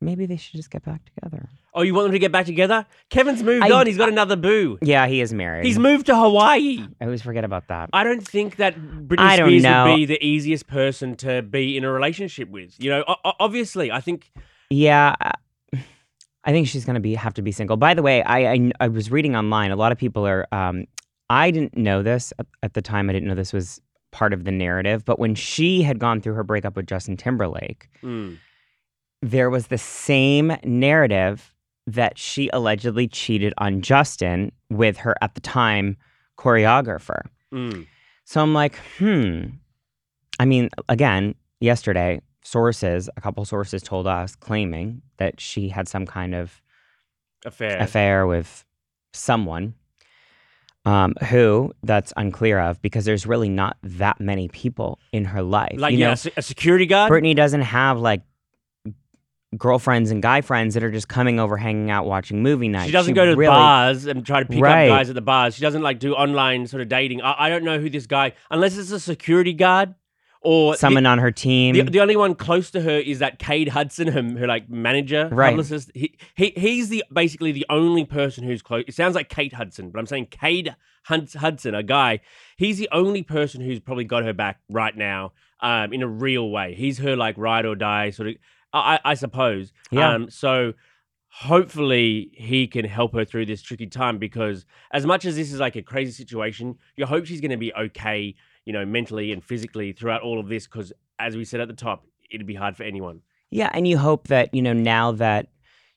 Maybe 0.00 0.26
they 0.26 0.36
should 0.36 0.56
just 0.56 0.70
get 0.70 0.84
back 0.84 1.00
together. 1.04 1.48
Oh, 1.74 1.82
you 1.82 1.94
want 1.94 2.06
them 2.06 2.12
to 2.12 2.18
get 2.18 2.32
back 2.32 2.44
together? 2.44 2.84
Kevin's 3.08 3.42
moved 3.42 3.64
I- 3.64 3.70
on. 3.70 3.86
He's 3.86 3.96
got 3.96 4.08
another 4.08 4.36
boo. 4.36 4.78
Yeah, 4.82 5.06
he 5.06 5.20
is 5.20 5.32
married. 5.32 5.64
He's 5.64 5.78
moved 5.78 6.06
to 6.06 6.16
Hawaii. 6.16 6.84
I 7.00 7.04
always 7.04 7.22
forget 7.22 7.44
about 7.44 7.68
that. 7.68 7.88
I 7.92 8.02
don't 8.04 8.26
think 8.26 8.56
that 8.56 8.74
Britney 8.76 9.20
I 9.20 9.36
don't 9.36 9.48
Spears 9.48 9.62
know. 9.62 9.84
would 9.90 9.96
be 9.96 10.04
the 10.06 10.22
easiest 10.26 10.66
person 10.66 11.14
to 11.18 11.40
be 11.42 11.76
in 11.76 11.84
a 11.84 11.90
relationship 11.92 12.50
with. 12.50 12.74
You 12.82 12.90
know, 12.90 13.04
o- 13.08 13.14
o- 13.24 13.32
obviously, 13.40 13.90
I 13.92 14.00
think 14.00 14.30
Yeah, 14.70 15.14
I- 15.20 15.32
I 16.44 16.52
think 16.52 16.66
she's 16.68 16.84
gonna 16.84 17.00
be 17.00 17.14
have 17.14 17.34
to 17.34 17.42
be 17.42 17.52
single. 17.52 17.76
By 17.76 17.94
the 17.94 18.02
way, 18.02 18.22
I 18.22 18.52
I, 18.52 18.72
I 18.80 18.88
was 18.88 19.10
reading 19.10 19.36
online. 19.36 19.70
A 19.70 19.76
lot 19.76 19.92
of 19.92 19.98
people 19.98 20.26
are. 20.26 20.46
Um, 20.52 20.86
I 21.30 21.50
didn't 21.50 21.76
know 21.76 22.02
this 22.02 22.32
at, 22.38 22.46
at 22.62 22.74
the 22.74 22.82
time. 22.82 23.08
I 23.08 23.14
didn't 23.14 23.28
know 23.28 23.34
this 23.34 23.54
was 23.54 23.80
part 24.10 24.32
of 24.32 24.44
the 24.44 24.52
narrative. 24.52 25.04
But 25.04 25.18
when 25.18 25.34
she 25.34 25.82
had 25.82 25.98
gone 25.98 26.20
through 26.20 26.34
her 26.34 26.44
breakup 26.44 26.76
with 26.76 26.86
Justin 26.86 27.16
Timberlake, 27.16 27.88
mm, 28.02 28.38
there 29.22 29.50
was 29.50 29.68
the 29.68 29.78
same 29.78 30.56
narrative 30.64 31.54
that 31.86 32.18
she 32.18 32.48
allegedly 32.52 33.08
cheated 33.08 33.52
on 33.58 33.80
Justin 33.80 34.52
with 34.70 34.98
her 34.98 35.16
at 35.20 35.34
the 35.34 35.40
time 35.40 35.96
choreographer. 36.38 37.22
mm. 37.52 37.86
So 38.24 38.40
I'm 38.40 38.54
like, 38.54 38.76
hmm. 38.98 39.46
I 40.38 40.44
mean, 40.44 40.70
again, 40.88 41.34
yesterday, 41.60 42.20
sources, 42.42 43.08
a 43.16 43.20
couple 43.20 43.44
sources 43.44 43.82
told 43.82 44.06
us 44.06 44.34
claiming 44.36 45.02
that 45.18 45.40
she 45.40 45.68
had 45.68 45.88
some 45.88 46.06
kind 46.06 46.34
of 46.34 46.60
affair. 47.44 47.78
affair 47.78 48.26
with 48.26 48.64
someone 49.12 49.74
um, 50.84 51.14
who 51.28 51.72
that's 51.84 52.12
unclear 52.16 52.58
of 52.58 52.82
because 52.82 53.04
there's 53.04 53.26
really 53.26 53.48
not 53.48 53.76
that 53.82 54.20
many 54.20 54.48
people 54.48 54.98
in 55.12 55.24
her 55.26 55.42
life. 55.42 55.76
Like 55.76 55.92
you 55.92 55.98
yeah, 56.00 56.14
know, 56.14 56.30
a, 56.36 56.38
a 56.38 56.42
security 56.42 56.86
guard. 56.86 57.10
Britney 57.10 57.36
doesn't 57.36 57.60
have 57.62 58.00
like 58.00 58.22
girlfriends 59.56 60.10
and 60.10 60.22
guy 60.22 60.40
friends 60.40 60.74
that 60.74 60.82
are 60.82 60.90
just 60.90 61.08
coming 61.08 61.38
over, 61.38 61.56
hanging 61.56 61.90
out, 61.90 62.06
watching 62.06 62.42
movie 62.42 62.68
nights. 62.68 62.86
She 62.86 62.92
doesn't 62.92 63.14
go 63.14 63.26
to 63.26 63.36
really- 63.36 63.46
bars 63.46 64.06
and 64.06 64.24
try 64.24 64.40
to 64.42 64.46
pick 64.48 64.60
Right. 64.62 64.88
up 64.88 64.98
guys 64.98 65.08
at 65.08 65.14
the 65.14 65.20
bars. 65.20 65.54
She 65.54 65.60
doesn't 65.60 65.82
like 65.82 65.98
do 65.98 66.14
online 66.14 66.66
sort 66.66 66.80
of 66.80 66.88
dating. 66.88 67.20
I, 67.22 67.34
I 67.46 67.48
don't 67.48 67.62
know 67.62 67.78
who 67.78 67.90
this 67.90 68.06
guy, 68.06 68.32
unless 68.50 68.76
it's 68.76 68.90
a 68.90 68.98
security 69.00 69.52
guard 69.52 69.94
or 70.44 70.72
the- 70.72 70.78
Someone 70.78 71.06
on 71.06 71.18
her 71.18 71.30
team. 71.30 71.74
The, 71.74 71.82
the 71.82 72.00
only 72.00 72.16
one 72.16 72.34
close 72.34 72.70
to 72.72 72.80
her 72.80 72.98
is 72.98 73.20
that 73.20 73.38
Cade 73.38 73.68
Hudson, 73.68 74.08
her, 74.08 74.22
her 74.40 74.46
like 74.46 74.68
manager, 74.68 75.28
Right. 75.32 75.50
publicist. 75.50 75.90
He, 75.94 76.16
he 76.34 76.52
he's 76.56 76.88
the 76.88 77.04
basically 77.12 77.52
the 77.52 77.66
only 77.70 78.04
person 78.04 78.44
who's 78.44 78.62
close. 78.62 78.84
It 78.88 78.94
sounds 78.94 79.14
like 79.14 79.28
Kate 79.28 79.52
Hudson, 79.54 79.90
but 79.90 79.98
I'm 79.98 80.06
saying 80.06 80.26
Cade 80.30 80.74
Hudson, 81.04 81.74
a 81.74 81.82
guy. 81.82 82.20
He's 82.56 82.78
the 82.78 82.88
only 82.92 83.22
person 83.22 83.60
who's 83.60 83.80
probably 83.80 84.04
got 84.04 84.24
her 84.24 84.32
back 84.32 84.60
right 84.70 84.96
now, 84.96 85.32
um, 85.60 85.92
in 85.92 86.02
a 86.02 86.06
real 86.08 86.50
way. 86.50 86.74
He's 86.74 86.98
her 86.98 87.16
like 87.16 87.36
ride 87.38 87.64
or 87.66 87.74
die 87.74 88.10
sort 88.10 88.28
of. 88.28 88.34
I, 88.72 88.94
I 89.04 89.10
I 89.10 89.14
suppose. 89.14 89.72
Yeah. 89.90 90.12
Um, 90.14 90.30
so 90.30 90.74
hopefully 91.34 92.30
he 92.34 92.66
can 92.66 92.84
help 92.84 93.14
her 93.14 93.24
through 93.24 93.46
this 93.46 93.62
tricky 93.62 93.86
time 93.86 94.18
because 94.18 94.66
as 94.92 95.06
much 95.06 95.24
as 95.24 95.34
this 95.36 95.52
is 95.52 95.58
like 95.60 95.76
a 95.76 95.82
crazy 95.82 96.12
situation, 96.12 96.76
you 96.96 97.06
hope 97.06 97.24
she's 97.26 97.40
going 97.40 97.50
to 97.50 97.56
be 97.56 97.72
okay, 97.74 98.34
you 98.64 98.72
know, 98.72 98.84
mentally 98.84 99.32
and 99.32 99.42
physically 99.42 99.92
throughout 99.92 100.22
all 100.22 100.38
of 100.38 100.48
this 100.48 100.66
because 100.66 100.92
as 101.18 101.36
we 101.36 101.44
said 101.44 101.60
at 101.60 101.68
the 101.68 101.74
top, 101.74 102.04
it'd 102.30 102.46
be 102.46 102.54
hard 102.54 102.76
for 102.76 102.82
anyone. 102.82 103.20
Yeah, 103.50 103.70
and 103.72 103.86
you 103.86 103.98
hope 103.98 104.28
that, 104.28 104.54
you 104.54 104.62
know, 104.62 104.72
now 104.72 105.12
that 105.12 105.48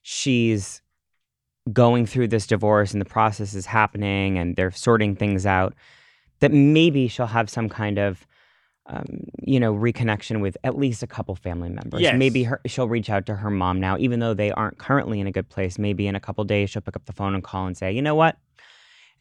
she's 0.01 0.81
going 1.71 2.05
through 2.05 2.27
this 2.27 2.45
divorce 2.45 2.91
and 2.91 3.01
the 3.01 3.05
process 3.05 3.53
is 3.53 3.65
happening 3.65 4.37
and 4.37 4.55
they're 4.55 4.71
sorting 4.71 5.15
things 5.15 5.45
out, 5.45 5.73
that 6.39 6.51
maybe 6.51 7.07
she'll 7.07 7.25
have 7.27 7.49
some 7.49 7.69
kind 7.69 7.97
of 7.97 8.27
um, 8.87 9.23
you 9.41 9.59
know, 9.59 9.73
reconnection 9.73 10.41
with 10.41 10.57
at 10.63 10.77
least 10.77 11.01
a 11.01 11.07
couple 11.07 11.35
family 11.35 11.69
members. 11.69 12.01
Yes. 12.01 12.15
Maybe 12.17 12.43
her, 12.43 12.61
she'll 12.67 12.87
reach 12.87 13.09
out 13.09 13.25
to 13.25 13.35
her 13.35 13.49
mom 13.49 13.79
now, 13.79 13.97
even 13.97 14.19
though 14.19 14.33
they 14.33 14.51
aren't 14.51 14.77
currently 14.77 15.19
in 15.19 15.25
a 15.25 15.31
good 15.31 15.49
place. 15.49 15.79
Maybe 15.79 16.07
in 16.07 16.15
a 16.15 16.19
couple 16.19 16.43
days 16.43 16.69
she'll 16.69 16.83
pick 16.83 16.95
up 16.95 17.05
the 17.05 17.13
phone 17.13 17.33
and 17.33 17.43
call 17.43 17.65
and 17.65 17.75
say, 17.75 17.91
you 17.91 18.01
know 18.01 18.15
what? 18.15 18.37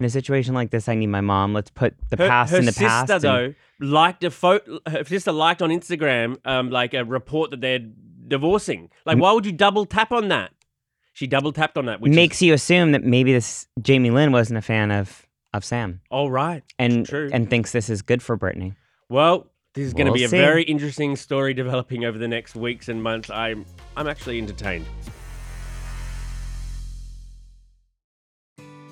In 0.00 0.06
a 0.06 0.10
situation 0.10 0.54
like 0.54 0.70
this, 0.70 0.88
I 0.88 0.94
need 0.96 1.06
my 1.06 1.20
mom. 1.20 1.52
Let's 1.54 1.70
put 1.70 1.94
the 2.10 2.16
her, 2.16 2.28
past 2.28 2.52
her 2.52 2.58
in 2.58 2.64
the 2.64 2.72
sister, 2.72 2.86
past. 2.88 3.10
and- 3.12 3.22
though, 3.22 3.54
liked 3.80 4.24
a 4.24 4.30
photo. 4.30 4.80
Her 4.88 5.04
sister 5.04 5.30
liked 5.32 5.62
on 5.62 5.70
Instagram, 5.70 6.36
um, 6.44 6.70
like 6.70 6.94
a 6.94 7.04
report 7.04 7.50
that 7.52 7.60
they're 7.60 7.78
divorcing. 8.26 8.90
Like, 9.06 9.18
why 9.18 9.32
would 9.32 9.46
you 9.46 9.52
double 9.52 9.86
tap 9.86 10.10
on 10.12 10.28
that? 10.28 10.50
She 11.12 11.28
double 11.28 11.52
tapped 11.52 11.78
on 11.78 11.86
that, 11.86 12.00
which 12.00 12.12
makes 12.12 12.38
is, 12.38 12.42
you 12.42 12.54
assume 12.54 12.90
that 12.92 13.04
maybe 13.04 13.32
this 13.32 13.68
Jamie 13.80 14.10
Lynn 14.10 14.32
wasn't 14.32 14.58
a 14.58 14.62
fan 14.62 14.90
of 14.90 15.26
of 15.52 15.64
Sam 15.64 16.00
all 16.10 16.28
right. 16.28 16.64
and 16.80 17.06
True. 17.06 17.30
and 17.32 17.48
thinks 17.48 17.70
this 17.70 17.88
is 17.88 18.02
good 18.02 18.20
for 18.20 18.36
Britney. 18.36 18.74
Well, 19.08 19.46
this 19.74 19.86
is 19.86 19.92
going 19.92 20.06
to 20.06 20.10
We'll 20.10 20.18
be 20.18 20.24
a 20.24 20.28
see. 20.28 20.38
very 20.38 20.64
interesting 20.64 21.14
story 21.14 21.54
developing 21.54 22.04
over 22.04 22.18
the 22.18 22.26
next 22.26 22.56
weeks 22.56 22.88
and 22.88 23.00
months. 23.00 23.30
I'm 23.30 23.64
I'm 23.96 24.08
actually 24.08 24.38
entertained. 24.38 24.86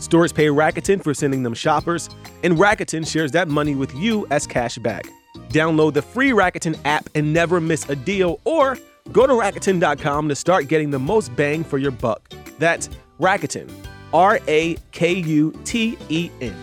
Stores 0.00 0.32
pay 0.32 0.48
Rakuten 0.48 1.02
for 1.02 1.14
sending 1.14 1.42
them 1.42 1.54
shoppers, 1.54 2.10
and 2.42 2.54
Rakuten 2.54 3.06
shares 3.06 3.30
that 3.32 3.48
money 3.48 3.74
with 3.74 3.94
you 3.94 4.26
as 4.30 4.46
cash 4.46 4.76
back. 4.78 5.06
Download 5.50 5.92
the 5.94 6.02
free 6.02 6.30
Rakuten 6.30 6.76
app 6.84 7.08
and 7.14 7.32
never 7.32 7.60
miss 7.60 7.88
a 7.88 7.94
deal, 7.94 8.40
or 8.44 8.76
go 9.12 9.26
to 9.26 9.34
Rakuten.com 9.34 10.28
to 10.28 10.34
start 10.34 10.68
getting 10.68 10.90
the 10.90 10.98
most 10.98 11.34
bang 11.36 11.62
for 11.62 11.78
your 11.78 11.90
buck. 11.90 12.28
That's 12.58 12.88
Rakuten, 13.20 13.70
R 14.12 14.40
A 14.48 14.76
K 14.90 15.12
U 15.12 15.52
T 15.64 15.96
E 16.08 16.30
N. 16.40 16.56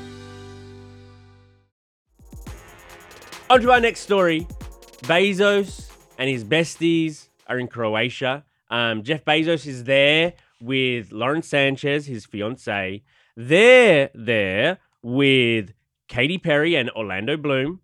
On 3.49 3.61
to 3.61 3.71
our 3.71 3.79
next 3.79 4.01
story. 4.01 4.45
Bezos 5.03 5.89
and 6.17 6.29
his 6.29 6.43
besties 6.43 7.27
are 7.47 7.59
in 7.59 7.67
Croatia. 7.67 8.43
Um, 8.69 9.03
Jeff 9.03 9.23
Bezos 9.23 9.65
is 9.65 9.83
there 9.83 10.33
with 10.59 11.11
Lauren 11.11 11.43
Sanchez, 11.43 12.07
his 12.07 12.25
fiance. 12.25 13.03
They're 13.39 14.09
there 14.15 14.79
with 15.03 15.71
Katy 16.07 16.39
Perry 16.39 16.73
and 16.75 16.89
Orlando 16.89 17.37
Bloom, 17.37 17.81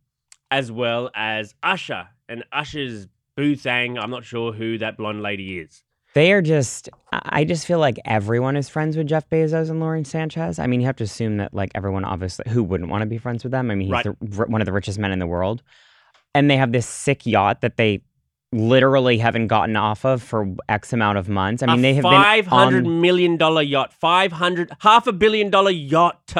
as 0.50 0.72
well 0.72 1.12
as 1.16 1.54
Usher 1.62 2.08
and 2.28 2.44
Usher's 2.52 3.08
Boo 3.38 3.56
Thang. 3.56 4.00
I'm 4.00 4.10
not 4.10 4.26
sure 4.26 4.52
who 4.52 4.80
that 4.80 4.98
blonde 4.98 5.22
lady 5.22 5.60
is. 5.60 5.84
They 6.16 6.32
are 6.32 6.42
just. 6.42 6.90
I 7.12 7.44
just 7.44 7.68
feel 7.68 7.78
like 7.80 8.00
everyone 8.06 8.56
is 8.56 8.68
friends 8.68 8.98
with 8.98 9.08
Jeff 9.08 9.30
Bezos 9.30 9.70
and 9.70 9.80
Lauren 9.80 10.06
Sanchez. 10.06 10.58
I 10.58 10.66
mean, 10.68 10.80
you 10.82 10.88
have 10.88 10.96
to 10.98 11.04
assume 11.04 11.38
that 11.38 11.54
like 11.54 11.72
everyone, 11.76 12.04
obviously, 12.04 12.46
who 12.50 12.64
wouldn't 12.64 12.90
want 12.90 13.02
to 13.04 13.06
be 13.08 13.18
friends 13.20 13.44
with 13.44 13.52
them? 13.52 13.70
I 13.72 13.76
mean, 13.76 13.88
he's 13.88 13.92
Right. 13.92 14.06
the, 14.22 14.46
one 14.48 14.62
of 14.62 14.66
the 14.66 14.74
richest 14.74 14.98
men 14.98 15.12
in 15.12 15.20
the 15.20 15.28
world, 15.28 15.62
and 16.34 16.50
they 16.50 16.58
have 16.58 16.72
this 16.72 16.88
sick 16.88 17.26
yacht 17.28 17.62
that 17.62 17.78
they 17.78 18.02
literally 18.54 19.18
haven't 19.18 19.48
gotten 19.48 19.76
off 19.76 20.06
of 20.06 20.22
for 20.22 20.54
X 20.70 20.94
amount 20.94 21.18
of 21.18 21.28
months. 21.30 21.64
I 21.64 21.68
mean, 21.68 21.80
a 21.80 21.82
they 21.82 21.94
have 21.96 22.04
five 22.04 22.46
been 22.46 22.54
hundred 22.54 22.86
on. 22.86 23.02
million 23.02 23.38
dollar 23.38 23.62
yacht, 23.62 23.94
five 23.94 24.32
hundred, 24.32 24.72
half 24.80 25.08
a 25.08 25.12
billion 25.14 25.50
dollar 25.50 25.72
yacht. 25.72 26.34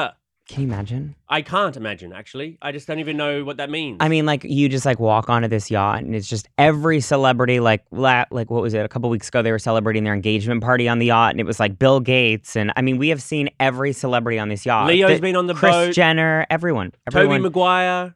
Can 0.46 0.60
you 0.60 0.68
imagine? 0.68 1.14
I 1.26 1.40
can't 1.40 1.74
imagine 1.74 2.12
actually. 2.12 2.58
I 2.60 2.70
just 2.70 2.86
don't 2.86 2.98
even 2.98 3.16
know 3.16 3.44
what 3.44 3.56
that 3.56 3.70
means. 3.70 3.96
I 4.00 4.08
mean, 4.10 4.26
like 4.26 4.44
you 4.44 4.68
just 4.68 4.84
like 4.84 5.00
walk 5.00 5.30
onto 5.30 5.48
this 5.48 5.70
yacht, 5.70 6.02
and 6.02 6.14
it's 6.14 6.28
just 6.28 6.50
every 6.58 7.00
celebrity. 7.00 7.60
Like, 7.60 7.82
la- 7.90 8.26
like 8.30 8.50
what 8.50 8.60
was 8.60 8.74
it? 8.74 8.84
A 8.84 8.88
couple 8.88 9.08
weeks 9.08 9.28
ago, 9.28 9.40
they 9.40 9.50
were 9.52 9.58
celebrating 9.58 10.04
their 10.04 10.12
engagement 10.12 10.62
party 10.62 10.86
on 10.86 10.98
the 10.98 11.06
yacht, 11.06 11.30
and 11.30 11.40
it 11.40 11.46
was 11.46 11.58
like 11.58 11.78
Bill 11.78 11.98
Gates, 11.98 12.56
and 12.56 12.72
I 12.76 12.82
mean, 12.82 12.98
we 12.98 13.08
have 13.08 13.22
seen 13.22 13.48
every 13.58 13.94
celebrity 13.94 14.38
on 14.38 14.50
this 14.50 14.66
yacht. 14.66 14.86
Leo's 14.88 15.14
The- 15.16 15.20
been 15.22 15.36
on 15.36 15.46
the 15.46 15.54
Chris 15.54 15.72
boat. 15.72 15.94
Jenner, 15.94 16.46
everyone, 16.50 16.90
Toby 17.10 17.20
everyone. 17.20 17.40
Maguire. 17.42 18.14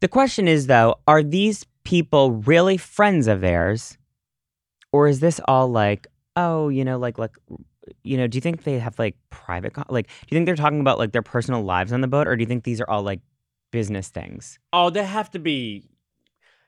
The 0.00 0.08
question 0.08 0.48
is, 0.48 0.66
though, 0.66 0.96
are 1.06 1.22
these 1.22 1.64
people 1.84 2.32
really 2.32 2.76
friends 2.76 3.26
of 3.26 3.40
theirs, 3.40 3.96
or 4.92 5.08
is 5.08 5.20
this 5.20 5.40
all 5.46 5.68
like, 5.68 6.06
oh, 6.36 6.68
you 6.68 6.84
know, 6.84 6.98
like 6.98 7.18
like. 7.18 7.36
You 8.04 8.18
know, 8.18 8.28
do 8.28 8.36
you 8.36 8.40
think 8.40 8.62
they 8.62 8.78
have 8.78 8.98
like 9.00 9.16
private, 9.30 9.72
con- 9.72 9.86
like, 9.88 10.06
do 10.06 10.26
you 10.28 10.36
think 10.36 10.46
they're 10.46 10.54
talking 10.54 10.80
about 10.80 10.98
like 10.98 11.10
their 11.10 11.22
personal 11.22 11.62
lives 11.62 11.92
on 11.92 12.02
the 12.02 12.06
boat, 12.06 12.28
or 12.28 12.36
do 12.36 12.42
you 12.42 12.46
think 12.46 12.62
these 12.62 12.80
are 12.80 12.88
all 12.88 13.02
like 13.02 13.18
business 13.72 14.08
things? 14.08 14.60
Oh, 14.72 14.90
there 14.90 15.04
have 15.04 15.30
to 15.30 15.40
be. 15.40 15.88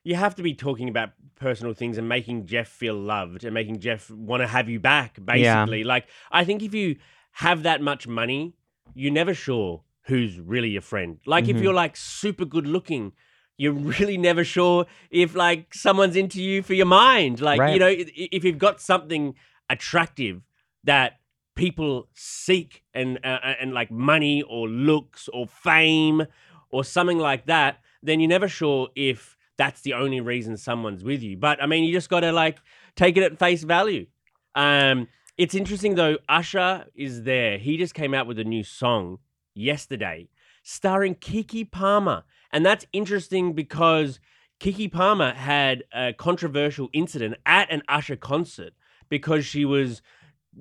You 0.03 0.17
have 0.17 0.35
to 0.37 0.43
be 0.43 0.53
talking 0.53 0.89
about 0.89 1.11
personal 1.37 1.75
things 1.75 1.97
and 1.97 2.09
making 2.09 2.47
Jeff 2.47 2.67
feel 2.67 2.95
loved 2.97 3.45
and 3.45 3.55
making 3.55 3.79
Jeff 3.79 4.11
want 4.11 4.41
to 4.41 4.49
have 4.49 4.69
you 4.69 4.81
back. 4.81 5.19
Yeah. 5.19 5.65
Basically, 5.65 5.85
like 5.85 6.09
I 6.33 6.45
think 6.45 6.61
if 6.62 6.75
you 6.75 6.97
have 7.33 7.62
that 7.62 7.81
much 7.81 8.09
money, 8.09 8.55
you're 8.95 9.12
never 9.12 9.35
sure 9.35 9.85
who's 10.04 10.38
really 10.40 10.71
your 10.71 10.82
friend. 10.82 11.18
Like 11.26 11.49
if 11.49 11.56
Mhm. 11.56 11.62
you're 11.62 11.75
like 11.75 11.97
super 11.97 12.44
good 12.44 12.66
looking. 12.66 13.12
You're 13.59 13.73
really 14.00 14.16
never 14.18 14.44
sure 14.44 14.87
if 15.11 15.35
like 15.35 15.75
someone's 15.75 16.16
into 16.16 16.42
you 16.42 16.62
for 16.62 16.75
your 16.75 16.87
mind. 16.87 17.40
Like 17.40 17.59
you 17.73 17.78
know, 17.78 17.92
if 17.94 18.44
you've 18.44 18.59
got 18.59 18.80
something 18.80 19.35
attractive 19.71 20.42
that 20.85 21.21
people 21.54 22.09
seek 22.14 22.82
and 22.94 23.18
uh, 23.25 23.38
and 23.61 23.73
like 23.75 23.90
money 23.90 24.42
or 24.42 24.68
looks 24.68 25.28
or 25.32 25.47
fame 25.47 26.26
or 26.71 26.82
something 26.85 27.18
like 27.18 27.47
that, 27.47 27.78
then 28.02 28.21
you're 28.21 28.28
never 28.28 28.49
sure 28.49 28.88
if 28.97 29.37
that's 29.59 29.82
the 29.82 29.92
only 29.94 30.21
reason 30.21 30.56
someone's 30.56 31.04
with 31.04 31.23
you. 31.23 31.37
But 31.37 31.62
I 31.62 31.66
mean, 31.66 31.85
you 31.85 31.92
just 31.92 32.09
got 32.09 32.21
to 32.21 32.32
like 32.32 32.59
take 32.97 33.16
it 33.16 33.23
at 33.23 33.38
face 33.38 33.62
value. 33.62 34.06
Um, 34.54 35.09
it's 35.37 35.54
interesting 35.54 35.94
though. 35.94 36.16
Usher 36.28 36.87
is 36.94 37.23
there. 37.23 37.59
He 37.59 37.76
just 37.76 37.94
came 37.94 38.14
out 38.14 38.26
with 38.26 38.38
a 38.38 38.44
new 38.44 38.64
song 38.64 39.18
yesterday, 39.54 40.28
starring 40.62 41.14
Keke 41.14 41.71
Palmer, 41.71 42.25
and 42.50 42.64
that's 42.64 42.87
interesting 42.92 43.52
because 43.52 44.21
Keke 44.61 44.92
Palmer 44.92 45.32
had 45.32 45.85
a 45.92 46.12
controversial 46.12 46.88
incident 46.92 47.37
at 47.44 47.71
an 47.71 47.82
Usher 47.88 48.16
concert 48.16 48.73
because 49.09 49.44
she 49.44 49.64
was, 49.64 50.02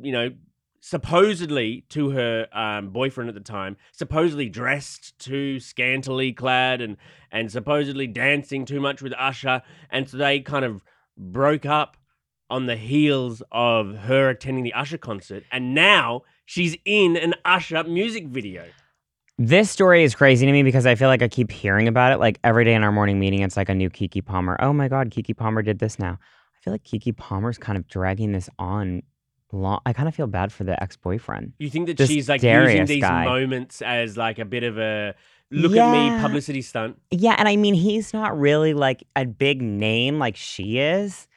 you 0.02 0.12
know, 0.12 0.32
supposedly 0.82 1.86
to 1.90 2.10
her 2.10 2.48
um, 2.52 2.90
boyfriend 2.90 3.30
at 3.30 3.36
the 3.36 3.42
time, 3.42 3.78
supposedly 3.92 4.50
dressed 4.50 5.18
too 5.20 5.60
scantily 5.60 6.34
clad 6.34 6.82
and 6.82 6.98
and 7.32 7.52
supposedly 7.52 8.08
dancing 8.08 8.66
too 8.66 8.82
much 8.82 9.02
with 9.02 9.14
Usher, 9.18 9.62
and 9.90 10.10
so 10.10 10.18
they 10.18 10.40
kind 10.40 10.66
of 10.66 10.84
broke 11.18 11.66
up 11.66 11.96
on 12.50 12.66
the 12.66 12.76
heels 12.76 13.42
of 13.52 13.96
her 13.96 14.30
attending 14.30 14.64
the 14.64 14.74
Usher 14.74 14.98
concert, 14.98 15.44
and 15.52 15.74
now 15.74 16.24
she's 16.46 16.76
in 16.84 17.16
an 17.16 17.36
Usher 17.46 17.84
music 17.84 18.28
video. 18.28 18.66
This 19.44 19.72
story 19.72 20.04
is 20.04 20.14
crazy 20.14 20.46
to 20.46 20.52
me 20.52 20.62
because 20.62 20.86
I 20.86 20.94
feel 20.94 21.08
like 21.08 21.24
I 21.24 21.28
keep 21.28 21.50
hearing 21.52 21.88
about 21.88 22.12
it. 22.12 22.20
Like 22.20 22.38
every 22.44 22.64
day 22.64 22.76
in 22.76 22.84
our 22.84 22.92
morning 22.92 23.20
meeting, 23.20 23.42
it's 23.42 23.58
like 23.58 23.70
a 23.70 23.74
new 23.74 23.90
Keke 23.90 24.24
Palmer. 24.24 24.56
Oh 24.60 24.72
my 24.72 24.88
God, 24.88 25.10
Keke 25.10 25.36
Palmer 25.36 25.64
did 25.64 25.80
this 25.80 25.98
now. 25.98 26.20
I 26.22 26.60
feel 26.64 26.74
like 26.74 26.84
Keke 26.84 27.18
Palmer's 27.18 27.58
kind 27.58 27.76
of 27.76 27.88
dragging 27.88 28.34
this 28.34 28.50
on. 28.60 29.02
Long. 29.54 29.82
I 29.86 29.94
kind 29.94 30.08
of 30.08 30.14
feel 30.16 30.28
bad 30.28 30.54
for 30.54 30.64
the 30.64 30.82
ex 30.82 30.96
boyfriend. 30.96 31.54
You 31.58 31.70
think 31.72 31.88
that 31.88 31.98
This 31.98 32.08
she's 32.10 32.30
like 32.30 32.42
using 32.44 32.54
Darius 32.54 32.88
these 32.88 33.02
guy. 33.02 33.26
moments 33.26 33.82
as 33.82 34.16
like 34.16 34.38
a 34.40 34.46
bit 34.46 34.64
of 34.64 34.78
a 34.78 35.16
look 35.50 35.76
at 35.76 35.92
me 35.92 36.06
Yeah. 36.08 36.22
publicity 36.22 36.62
stunt. 36.62 36.98
Yeah, 37.10 37.36
and 37.38 37.50
I 37.50 37.56
mean, 37.58 37.74
he's 37.74 38.14
not 38.14 38.40
really 38.40 38.74
like 38.76 39.04
a 39.16 39.26
big 39.26 39.62
name 39.62 40.20
like 40.20 40.36
she 40.38 40.78
is. 40.78 41.28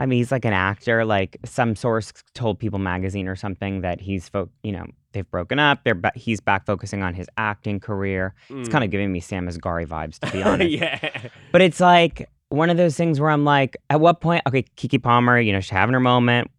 I 0.00 0.04
mean, 0.06 0.18
he's 0.18 0.32
like 0.32 0.44
an 0.44 0.52
actor. 0.52 1.04
Like 1.04 1.38
some 1.46 1.76
source 1.76 2.12
told 2.34 2.58
People 2.58 2.78
Magazine 2.80 3.28
or 3.28 3.36
something 3.36 3.82
that 3.82 4.00
he's, 4.02 4.28
fo- 4.28 4.50
you 4.64 4.72
know, 4.72 4.84
they've 5.12 5.30
broken 5.30 5.58
up. 5.58 5.80
They're 5.84 5.94
ba- 5.94 6.12
he's 6.14 6.40
back 6.40 6.66
focusing 6.66 7.02
on 7.02 7.14
his 7.14 7.28
acting 7.36 7.80
career. 7.80 8.34
It's 8.50 8.68
kind 8.68 8.84
of 8.84 8.90
giving 8.90 9.12
me 9.12 9.20
Sam 9.20 9.48
Asghari 9.48 9.86
vibes, 9.86 10.18
to 10.20 10.30
be 10.32 10.42
honest. 10.42 10.70
Mm. 10.70 10.80
yeah. 10.80 11.28
But 11.52 11.62
it's 11.62 11.80
like 11.80 12.28
one 12.48 12.70
of 12.70 12.76
those 12.76 12.96
things 12.96 13.20
where 13.20 13.30
I'm 13.30 13.44
like, 13.44 13.76
at 13.90 14.00
what 14.00 14.20
point? 14.20 14.42
Okay, 14.46 14.64
Keke 14.76 15.02
Palmer, 15.02 15.38
you 15.38 15.52
know, 15.52 15.60
she's 15.60 15.70
having 15.70 15.92
her 15.94 16.00
moment. 16.00 16.50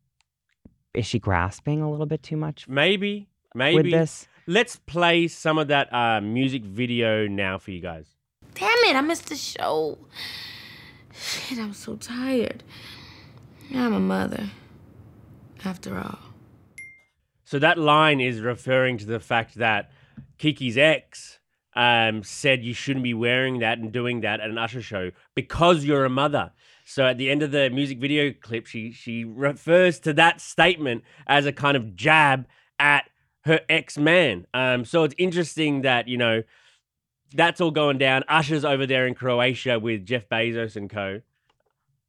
Is 0.93 1.05
she 1.05 1.19
grasping 1.19 1.81
a 1.81 1.89
little 1.89 2.05
bit 2.05 2.21
too 2.21 2.37
much 2.37 2.67
Maybe. 2.67 3.27
with 3.55 3.57
Maybe. 3.57 3.91
this? 3.91 4.27
Let's 4.45 4.75
play 4.75 5.27
some 5.27 5.57
of 5.57 5.69
that 5.69 5.91
uh, 5.93 6.21
music 6.21 6.63
video 6.63 7.27
now 7.27 7.57
for 7.57 7.71
you 7.71 7.79
guys. 7.79 8.05
Damn 8.55 8.69
it, 8.85 8.95
I 8.95 9.01
missed 9.01 9.29
the 9.29 9.35
show. 9.35 9.97
Shit, 11.13 11.57
I'm 11.59 11.73
so 11.73 11.95
tired. 11.95 12.63
I'm 13.73 13.93
a 13.93 13.99
mother. 13.99 14.49
After 15.65 15.97
all. 15.97 16.19
So 17.43 17.59
that 17.59 17.77
line 17.77 18.19
is 18.19 18.39
referring 18.39 18.97
to 18.99 19.05
the 19.05 19.19
fact 19.19 19.55
that 19.55 19.91
Keke's 20.39 20.77
ex 20.77 21.39
um, 21.75 22.23
said 22.23 22.63
you 22.63 22.73
shouldn't 22.73 23.03
be 23.03 23.13
wearing 23.13 23.59
that 23.59 23.79
and 23.79 23.91
doing 23.91 24.21
that 24.21 24.39
at 24.39 24.49
an 24.49 24.57
Usher 24.57 24.81
show 24.81 25.11
because 25.35 25.83
you're 25.83 26.05
a 26.05 26.09
mother. 26.09 26.51
So 26.85 27.05
at 27.05 27.17
the 27.17 27.29
end 27.29 27.43
of 27.43 27.51
the 27.51 27.69
music 27.69 27.99
video 27.99 28.33
clip, 28.33 28.65
she 28.65 28.91
she 28.91 29.23
refers 29.23 29.99
to 30.01 30.13
that 30.13 30.41
statement 30.41 31.03
as 31.27 31.45
a 31.45 31.53
kind 31.53 31.77
of 31.77 31.95
jab 31.95 32.45
at 32.79 33.09
her 33.45 33.61
ex 33.69 33.97
man. 33.97 34.45
Um, 34.53 34.85
so 34.85 35.03
it's 35.03 35.15
interesting 35.17 35.81
that 35.81 36.07
you 36.07 36.17
know 36.17 36.43
that's 37.33 37.61
all 37.61 37.71
going 37.71 37.97
down. 37.97 38.23
Usher's 38.27 38.65
over 38.65 38.85
there 38.85 39.07
in 39.07 39.15
Croatia 39.15 39.79
with 39.79 40.05
Jeff 40.05 40.27
Bezos 40.29 40.75
and 40.75 40.89
co. 40.89 41.21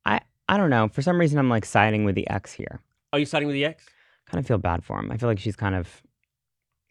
I 0.05 0.21
I 0.49 0.57
don't 0.57 0.71
know. 0.71 0.89
For 0.89 1.03
some 1.03 1.19
reason, 1.19 1.39
I'm 1.39 1.49
like 1.49 1.65
siding 1.65 2.05
with 2.05 2.15
the 2.15 2.29
ex 2.29 2.53
here. 2.53 2.81
Are 3.13 3.19
you 3.19 3.27
siding 3.27 3.47
with 3.47 3.55
the 3.55 3.65
ex? 3.65 3.87
Kind 4.27 4.41
of 4.41 4.47
feel 4.47 4.59
bad 4.59 4.85
for 4.85 4.99
him. 4.99 5.11
I 5.11 5.17
feel 5.17 5.29
like 5.29 5.39
she's 5.39 5.57
kind 5.57 5.75
of 5.75 6.03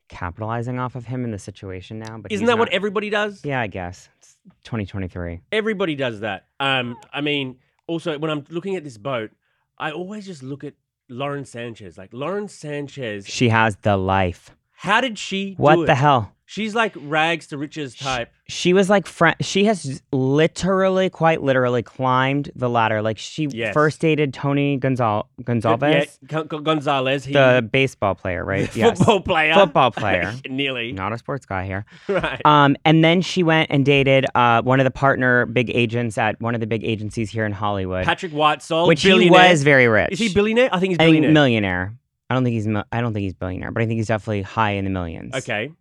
capitalizing 0.09 0.79
off 0.79 0.95
of 0.95 1.05
him 1.05 1.23
in 1.23 1.31
the 1.31 1.39
situation 1.39 1.99
now. 1.99 2.17
But 2.17 2.31
Isn't 2.31 2.45
that 2.47 2.57
what 2.57 2.69
everybody 2.69 3.09
does? 3.09 3.43
Yeah, 3.43 3.61
I 3.61 3.67
guess. 3.67 4.09
It's 4.19 4.37
2023. 4.65 5.41
Everybody 5.51 5.95
does 5.95 6.19
that. 6.19 6.45
Um, 6.59 6.97
I 7.11 7.21
mean, 7.21 7.57
also 7.87 8.17
when 8.19 8.29
I'm 8.29 8.43
looking 8.49 8.75
at 8.75 8.83
this 8.83 8.97
boat, 8.97 9.31
I 9.77 9.91
always 9.91 10.25
just 10.25 10.43
look 10.43 10.63
at 10.63 10.73
Lauren 11.09 11.45
Sanchez. 11.45 11.97
Like 11.97 12.13
Lauren 12.13 12.47
Sanchez, 12.47 13.27
She 13.27 13.49
has 13.49 13.75
the 13.77 13.97
life. 13.97 14.51
how 14.71 15.01
did 15.01 15.17
she? 15.17 15.55
What 15.57 15.85
the 15.87 15.95
hell? 15.95 16.32
She's 16.45 16.75
like 16.75 16.93
rags 16.97 17.47
to 17.47 17.57
riches 17.57 17.95
type. 17.95 18.29
She 18.49 18.73
was 18.73 18.89
like 18.89 19.07
friend. 19.07 19.35
She 19.41 19.63
has 19.65 20.03
literally, 20.11 21.09
quite 21.09 21.41
literally, 21.41 21.81
climbed 21.81 22.51
the 22.55 22.69
ladder. 22.69 23.01
Like 23.01 23.17
she 23.17 23.47
Yes. 23.51 23.73
first 23.73 24.01
dated 24.01 24.33
Tony 24.33 24.77
Gonzal- 24.77 25.27
Gonzalez, 25.43 26.19
Yeah, 26.21 26.27
Gon- 26.27 26.47
Gon- 26.47 26.63
Gonzalez. 26.63 27.23
He, 27.25 27.33
the 27.33 27.67
baseball 27.71 28.13
player, 28.15 28.43
right? 28.43 28.69
Yes. 28.75 28.97
football 28.97 29.21
player. 29.21 29.53
Football 29.53 29.91
player. 30.01 30.33
Nearly. 30.49 30.91
Not 30.91 31.13
a 31.13 31.17
sports 31.17 31.45
guy 31.45 31.65
here. 31.65 31.85
Right. 32.09 32.41
Um, 32.45 32.75
and 32.85 33.03
then 33.03 33.21
she 33.21 33.41
went 33.43 33.71
and 33.71 33.85
dated 33.85 34.25
uh, 34.35 34.61
one 34.61 34.79
of 34.79 34.83
the 34.83 34.91
partner 34.91 35.45
big 35.45 35.71
agents 35.73 36.17
at 36.17 36.39
one 36.41 36.53
of 36.53 36.59
the 36.61 36.67
big 36.67 36.83
agencies 36.83 37.29
here 37.31 37.45
in 37.45 37.51
Hollywood, 37.53 38.05
Patrick 38.05 38.33
Whitesell, 38.33 38.87
which 38.87 39.01
he 39.01 39.29
was 39.29 39.63
very 39.63 39.87
rich. 39.87 40.11
Is 40.11 40.19
he 40.19 40.33
billionaire? 40.33 40.69
I 40.71 40.79
think 40.79 40.91
he's 40.91 40.99
I 40.99 41.03
think 41.05 41.13
billionaire. 41.13 41.31
millionaire. 41.31 41.93
I 42.29 42.33
don't 42.35 42.43
think 42.43 42.53
he's. 42.55 42.67
I 42.91 43.01
don't 43.01 43.13
think 43.13 43.23
he's 43.23 43.33
billionaire, 43.33 43.71
but 43.71 43.81
I 43.83 43.85
think 43.87 43.97
he's 43.97 44.07
definitely 44.07 44.41
high 44.41 44.71
in 44.71 44.83
the 44.85 44.89
millions. 44.91 45.33
okay, 45.35 45.71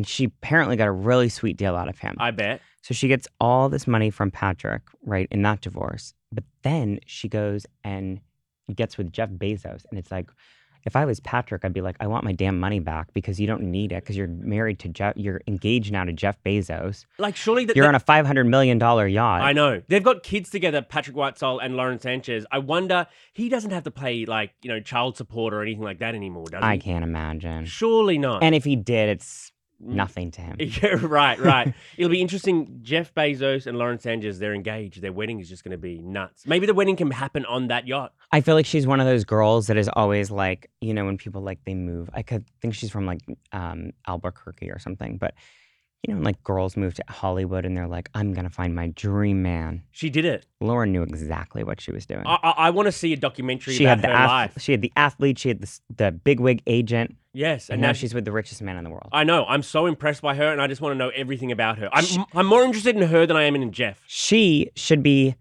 And 0.00 0.08
she 0.08 0.24
apparently 0.24 0.76
got 0.76 0.88
a 0.88 0.92
really 0.92 1.28
sweet 1.28 1.58
deal 1.58 1.76
out 1.76 1.86
of 1.86 1.98
him. 1.98 2.16
I 2.18 2.30
bet. 2.30 2.62
So 2.80 2.94
she 2.94 3.06
gets 3.06 3.28
all 3.38 3.68
this 3.68 3.86
money 3.86 4.08
from 4.08 4.30
Patrick, 4.30 4.80
right, 5.04 5.28
in 5.30 5.42
that 5.42 5.60
divorce. 5.60 6.14
But 6.32 6.44
then 6.62 7.00
she 7.04 7.28
goes 7.28 7.66
and 7.84 8.18
gets 8.74 8.96
with 8.96 9.12
Jeff 9.12 9.28
Bezos. 9.28 9.84
And 9.90 9.98
it's 9.98 10.10
like, 10.10 10.30
if 10.86 10.96
I 10.96 11.04
was 11.04 11.20
Patrick, 11.20 11.66
I'd 11.66 11.74
be 11.74 11.82
like, 11.82 11.96
I 12.00 12.06
want 12.06 12.24
my 12.24 12.32
damn 12.32 12.58
money 12.58 12.80
back 12.80 13.12
because 13.12 13.38
you 13.38 13.46
don't 13.46 13.64
need 13.64 13.92
it 13.92 14.02
because 14.02 14.16
you're 14.16 14.26
married 14.26 14.78
to 14.78 14.88
Jeff, 14.88 15.18
you're 15.18 15.42
engaged 15.46 15.92
now 15.92 16.04
to 16.04 16.14
Jeff 16.14 16.42
Bezos. 16.42 17.04
Like 17.18 17.36
surely 17.36 17.66
that 17.66 17.76
You're 17.76 17.86
on 17.86 17.94
a 17.94 18.00
$500 18.00 18.48
million 18.48 18.80
yacht. 18.80 19.42
I 19.42 19.52
know. 19.52 19.82
They've 19.88 20.02
got 20.02 20.22
kids 20.22 20.48
together, 20.48 20.80
Patrick 20.80 21.14
Whitesell 21.14 21.62
and 21.62 21.76
Lauren 21.76 22.00
Sanchez. 22.00 22.46
I 22.50 22.60
wonder 22.60 23.06
he 23.34 23.50
doesn't 23.50 23.72
have 23.72 23.82
to 23.84 23.90
pay 23.90 24.24
like, 24.24 24.52
you 24.62 24.70
know, 24.70 24.80
child 24.80 25.18
support 25.18 25.52
or 25.52 25.60
anything 25.60 25.84
like 25.84 25.98
that 25.98 26.14
anymore, 26.14 26.46
does 26.46 26.62
he? 26.62 26.66
I 26.66 26.78
can't 26.78 27.04
imagine. 27.04 27.66
Surely 27.66 28.16
not. 28.16 28.42
And 28.42 28.54
if 28.54 28.64
he 28.64 28.76
did, 28.76 29.10
it's. 29.10 29.52
Nothing 29.80 30.30
to 30.32 30.40
him. 30.40 30.56
Yeah, 30.58 30.98
right, 31.02 31.38
right. 31.38 31.74
It'll 31.96 32.10
be 32.10 32.20
interesting. 32.20 32.80
Jeff 32.82 33.14
Bezos 33.14 33.66
and 33.66 33.78
Lauren 33.78 33.98
Sanchez, 33.98 34.38
they're 34.38 34.54
engaged. 34.54 35.00
Their 35.00 35.12
wedding 35.12 35.40
is 35.40 35.48
just 35.48 35.64
going 35.64 35.72
to 35.72 35.78
be 35.78 35.98
nuts. 35.98 36.46
Maybe 36.46 36.66
the 36.66 36.74
wedding 36.74 36.96
can 36.96 37.10
happen 37.10 37.44
on 37.46 37.68
that 37.68 37.86
yacht. 37.86 38.12
I 38.32 38.40
feel 38.40 38.54
like 38.54 38.66
she's 38.66 38.86
one 38.86 39.00
of 39.00 39.06
those 39.06 39.24
girls 39.24 39.66
that 39.68 39.76
is 39.76 39.88
always 39.88 40.30
like, 40.30 40.70
you 40.80 40.94
know, 40.94 41.04
when 41.04 41.16
people 41.16 41.42
like 41.42 41.64
they 41.64 41.74
move. 41.74 42.10
I 42.12 42.22
could 42.22 42.44
think 42.60 42.74
she's 42.74 42.90
from 42.90 43.06
like 43.06 43.20
um, 43.52 43.92
Albuquerque 44.06 44.70
or 44.70 44.78
something, 44.78 45.16
but 45.16 45.34
you 46.06 46.14
know, 46.14 46.20
like 46.22 46.42
girls 46.42 46.76
move 46.76 46.94
to 46.94 47.04
Hollywood 47.08 47.66
and 47.66 47.76
they're 47.76 47.86
like, 47.86 48.08
I'm 48.14 48.32
gonna 48.32 48.48
find 48.50 48.74
my 48.74 48.88
dream 48.88 49.42
man. 49.42 49.82
She 49.90 50.08
did 50.10 50.24
it. 50.24 50.46
Lauren 50.60 50.92
knew 50.92 51.02
exactly 51.02 51.62
what 51.62 51.80
she 51.80 51.92
was 51.92 52.06
doing. 52.06 52.22
I, 52.26 52.38
I, 52.42 52.50
I 52.50 52.70
want 52.70 52.86
to 52.86 52.92
see 52.92 53.12
a 53.12 53.16
documentary 53.16 53.74
she 53.74 53.84
about 53.84 53.98
had 53.98 54.02
the 54.04 54.08
her 54.08 54.14
ath- 54.14 54.28
life. 54.28 54.62
she 54.62 54.72
had 54.72 54.80
the 54.80 54.92
athlete, 54.96 55.38
she 55.38 55.48
had 55.48 55.60
the 55.60 55.78
the 55.94 56.10
bigwig 56.12 56.62
agent, 56.66 57.16
Yes, 57.32 57.68
and, 57.70 57.80
now 57.80 57.92
she's 57.92 58.12
with 58.14 58.24
the 58.24 58.32
richest 58.32 58.60
man 58.60 58.76
in 58.76 58.82
the 58.84 58.90
world. 58.90 59.08
I 59.12 59.22
know. 59.24 59.44
I'm 59.46 59.62
so 59.62 59.86
impressed 59.86 60.20
by 60.22 60.34
her, 60.34 60.50
and 60.50 60.60
I 60.60 60.66
just 60.66 60.80
want 60.80 60.94
to 60.94 60.98
know 60.98 61.10
everything 61.10 61.52
about 61.52 61.78
her. 61.78 61.88
I'm, 61.92 62.04
Sh- 62.04 62.18
I'm 62.34 62.46
more 62.46 62.62
interested 62.64 62.96
in 62.96 63.02
her 63.02 63.24
than 63.24 63.36
I 63.36 63.44
am 63.44 63.54
in 63.54 63.70
Jeff. 63.70 64.02
she 64.08 64.70
should 64.74 65.02
be 65.02 65.36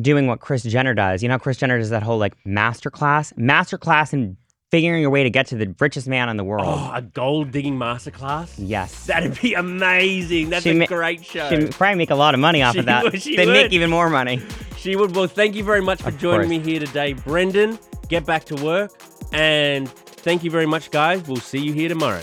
doing 0.00 0.26
what 0.28 0.38
Kris 0.40 0.62
Jenner 0.64 0.94
does. 0.94 1.22
You 1.22 1.28
know, 1.28 1.34
how 1.34 1.38
Kris 1.38 1.56
Jenner 1.56 1.78
does 1.78 1.90
that 1.90 2.02
whole 2.04 2.18
like 2.18 2.34
master 2.46 2.90
class, 2.90 3.32
master 3.36 3.78
class 3.78 4.12
in 4.12 4.36
figuring 4.74 5.00
your 5.00 5.10
way 5.10 5.22
to 5.22 5.30
get 5.30 5.46
to 5.46 5.54
the 5.54 5.72
richest 5.78 6.08
man 6.08 6.28
in 6.28 6.36
the 6.36 6.42
world. 6.42 6.66
Oh, 6.66 6.90
a 6.92 7.00
gold 7.00 7.52
digging 7.52 7.78
masterclass. 7.78 8.52
Yes. 8.58 9.06
That'd 9.06 9.40
be 9.40 9.54
amazing. 9.54 10.50
That's 10.50 10.64
She 10.64 10.70
a 10.70 10.74
ma- 10.74 10.86
great 10.86 11.24
show. 11.24 11.48
She'd 11.48 11.70
probably 11.70 11.94
make 11.94 12.10
a 12.10 12.16
lot 12.16 12.34
of 12.34 12.40
money 12.40 12.60
off 12.60 12.72
She 12.72 12.80
of 12.80 12.86
that. 12.86 13.04
would, 13.04 13.22
she 13.22 13.36
they 13.36 13.46
would. 13.46 13.52
make 13.52 13.72
even 13.72 13.88
more 13.88 14.10
money. 14.10 14.40
She 14.76 14.96
would. 14.96 15.14
Well, 15.14 15.28
thank 15.28 15.54
you 15.54 15.62
very 15.62 15.80
much 15.80 16.02
for 16.02 16.08
Of 16.08 16.18
joining 16.18 16.48
course. 16.50 16.66
me 16.66 16.72
here 16.72 16.80
today, 16.80 17.12
Brendon. 17.12 17.78
Get 18.08 18.26
back 18.26 18.44
to 18.46 18.56
work, 18.56 18.90
and 19.32 19.88
thank 19.88 20.42
you 20.42 20.50
very 20.50 20.66
much, 20.66 20.90
guys. 20.90 21.26
We'll 21.28 21.36
see 21.36 21.60
you 21.60 21.72
here 21.72 21.88
tomorrow. 21.88 22.20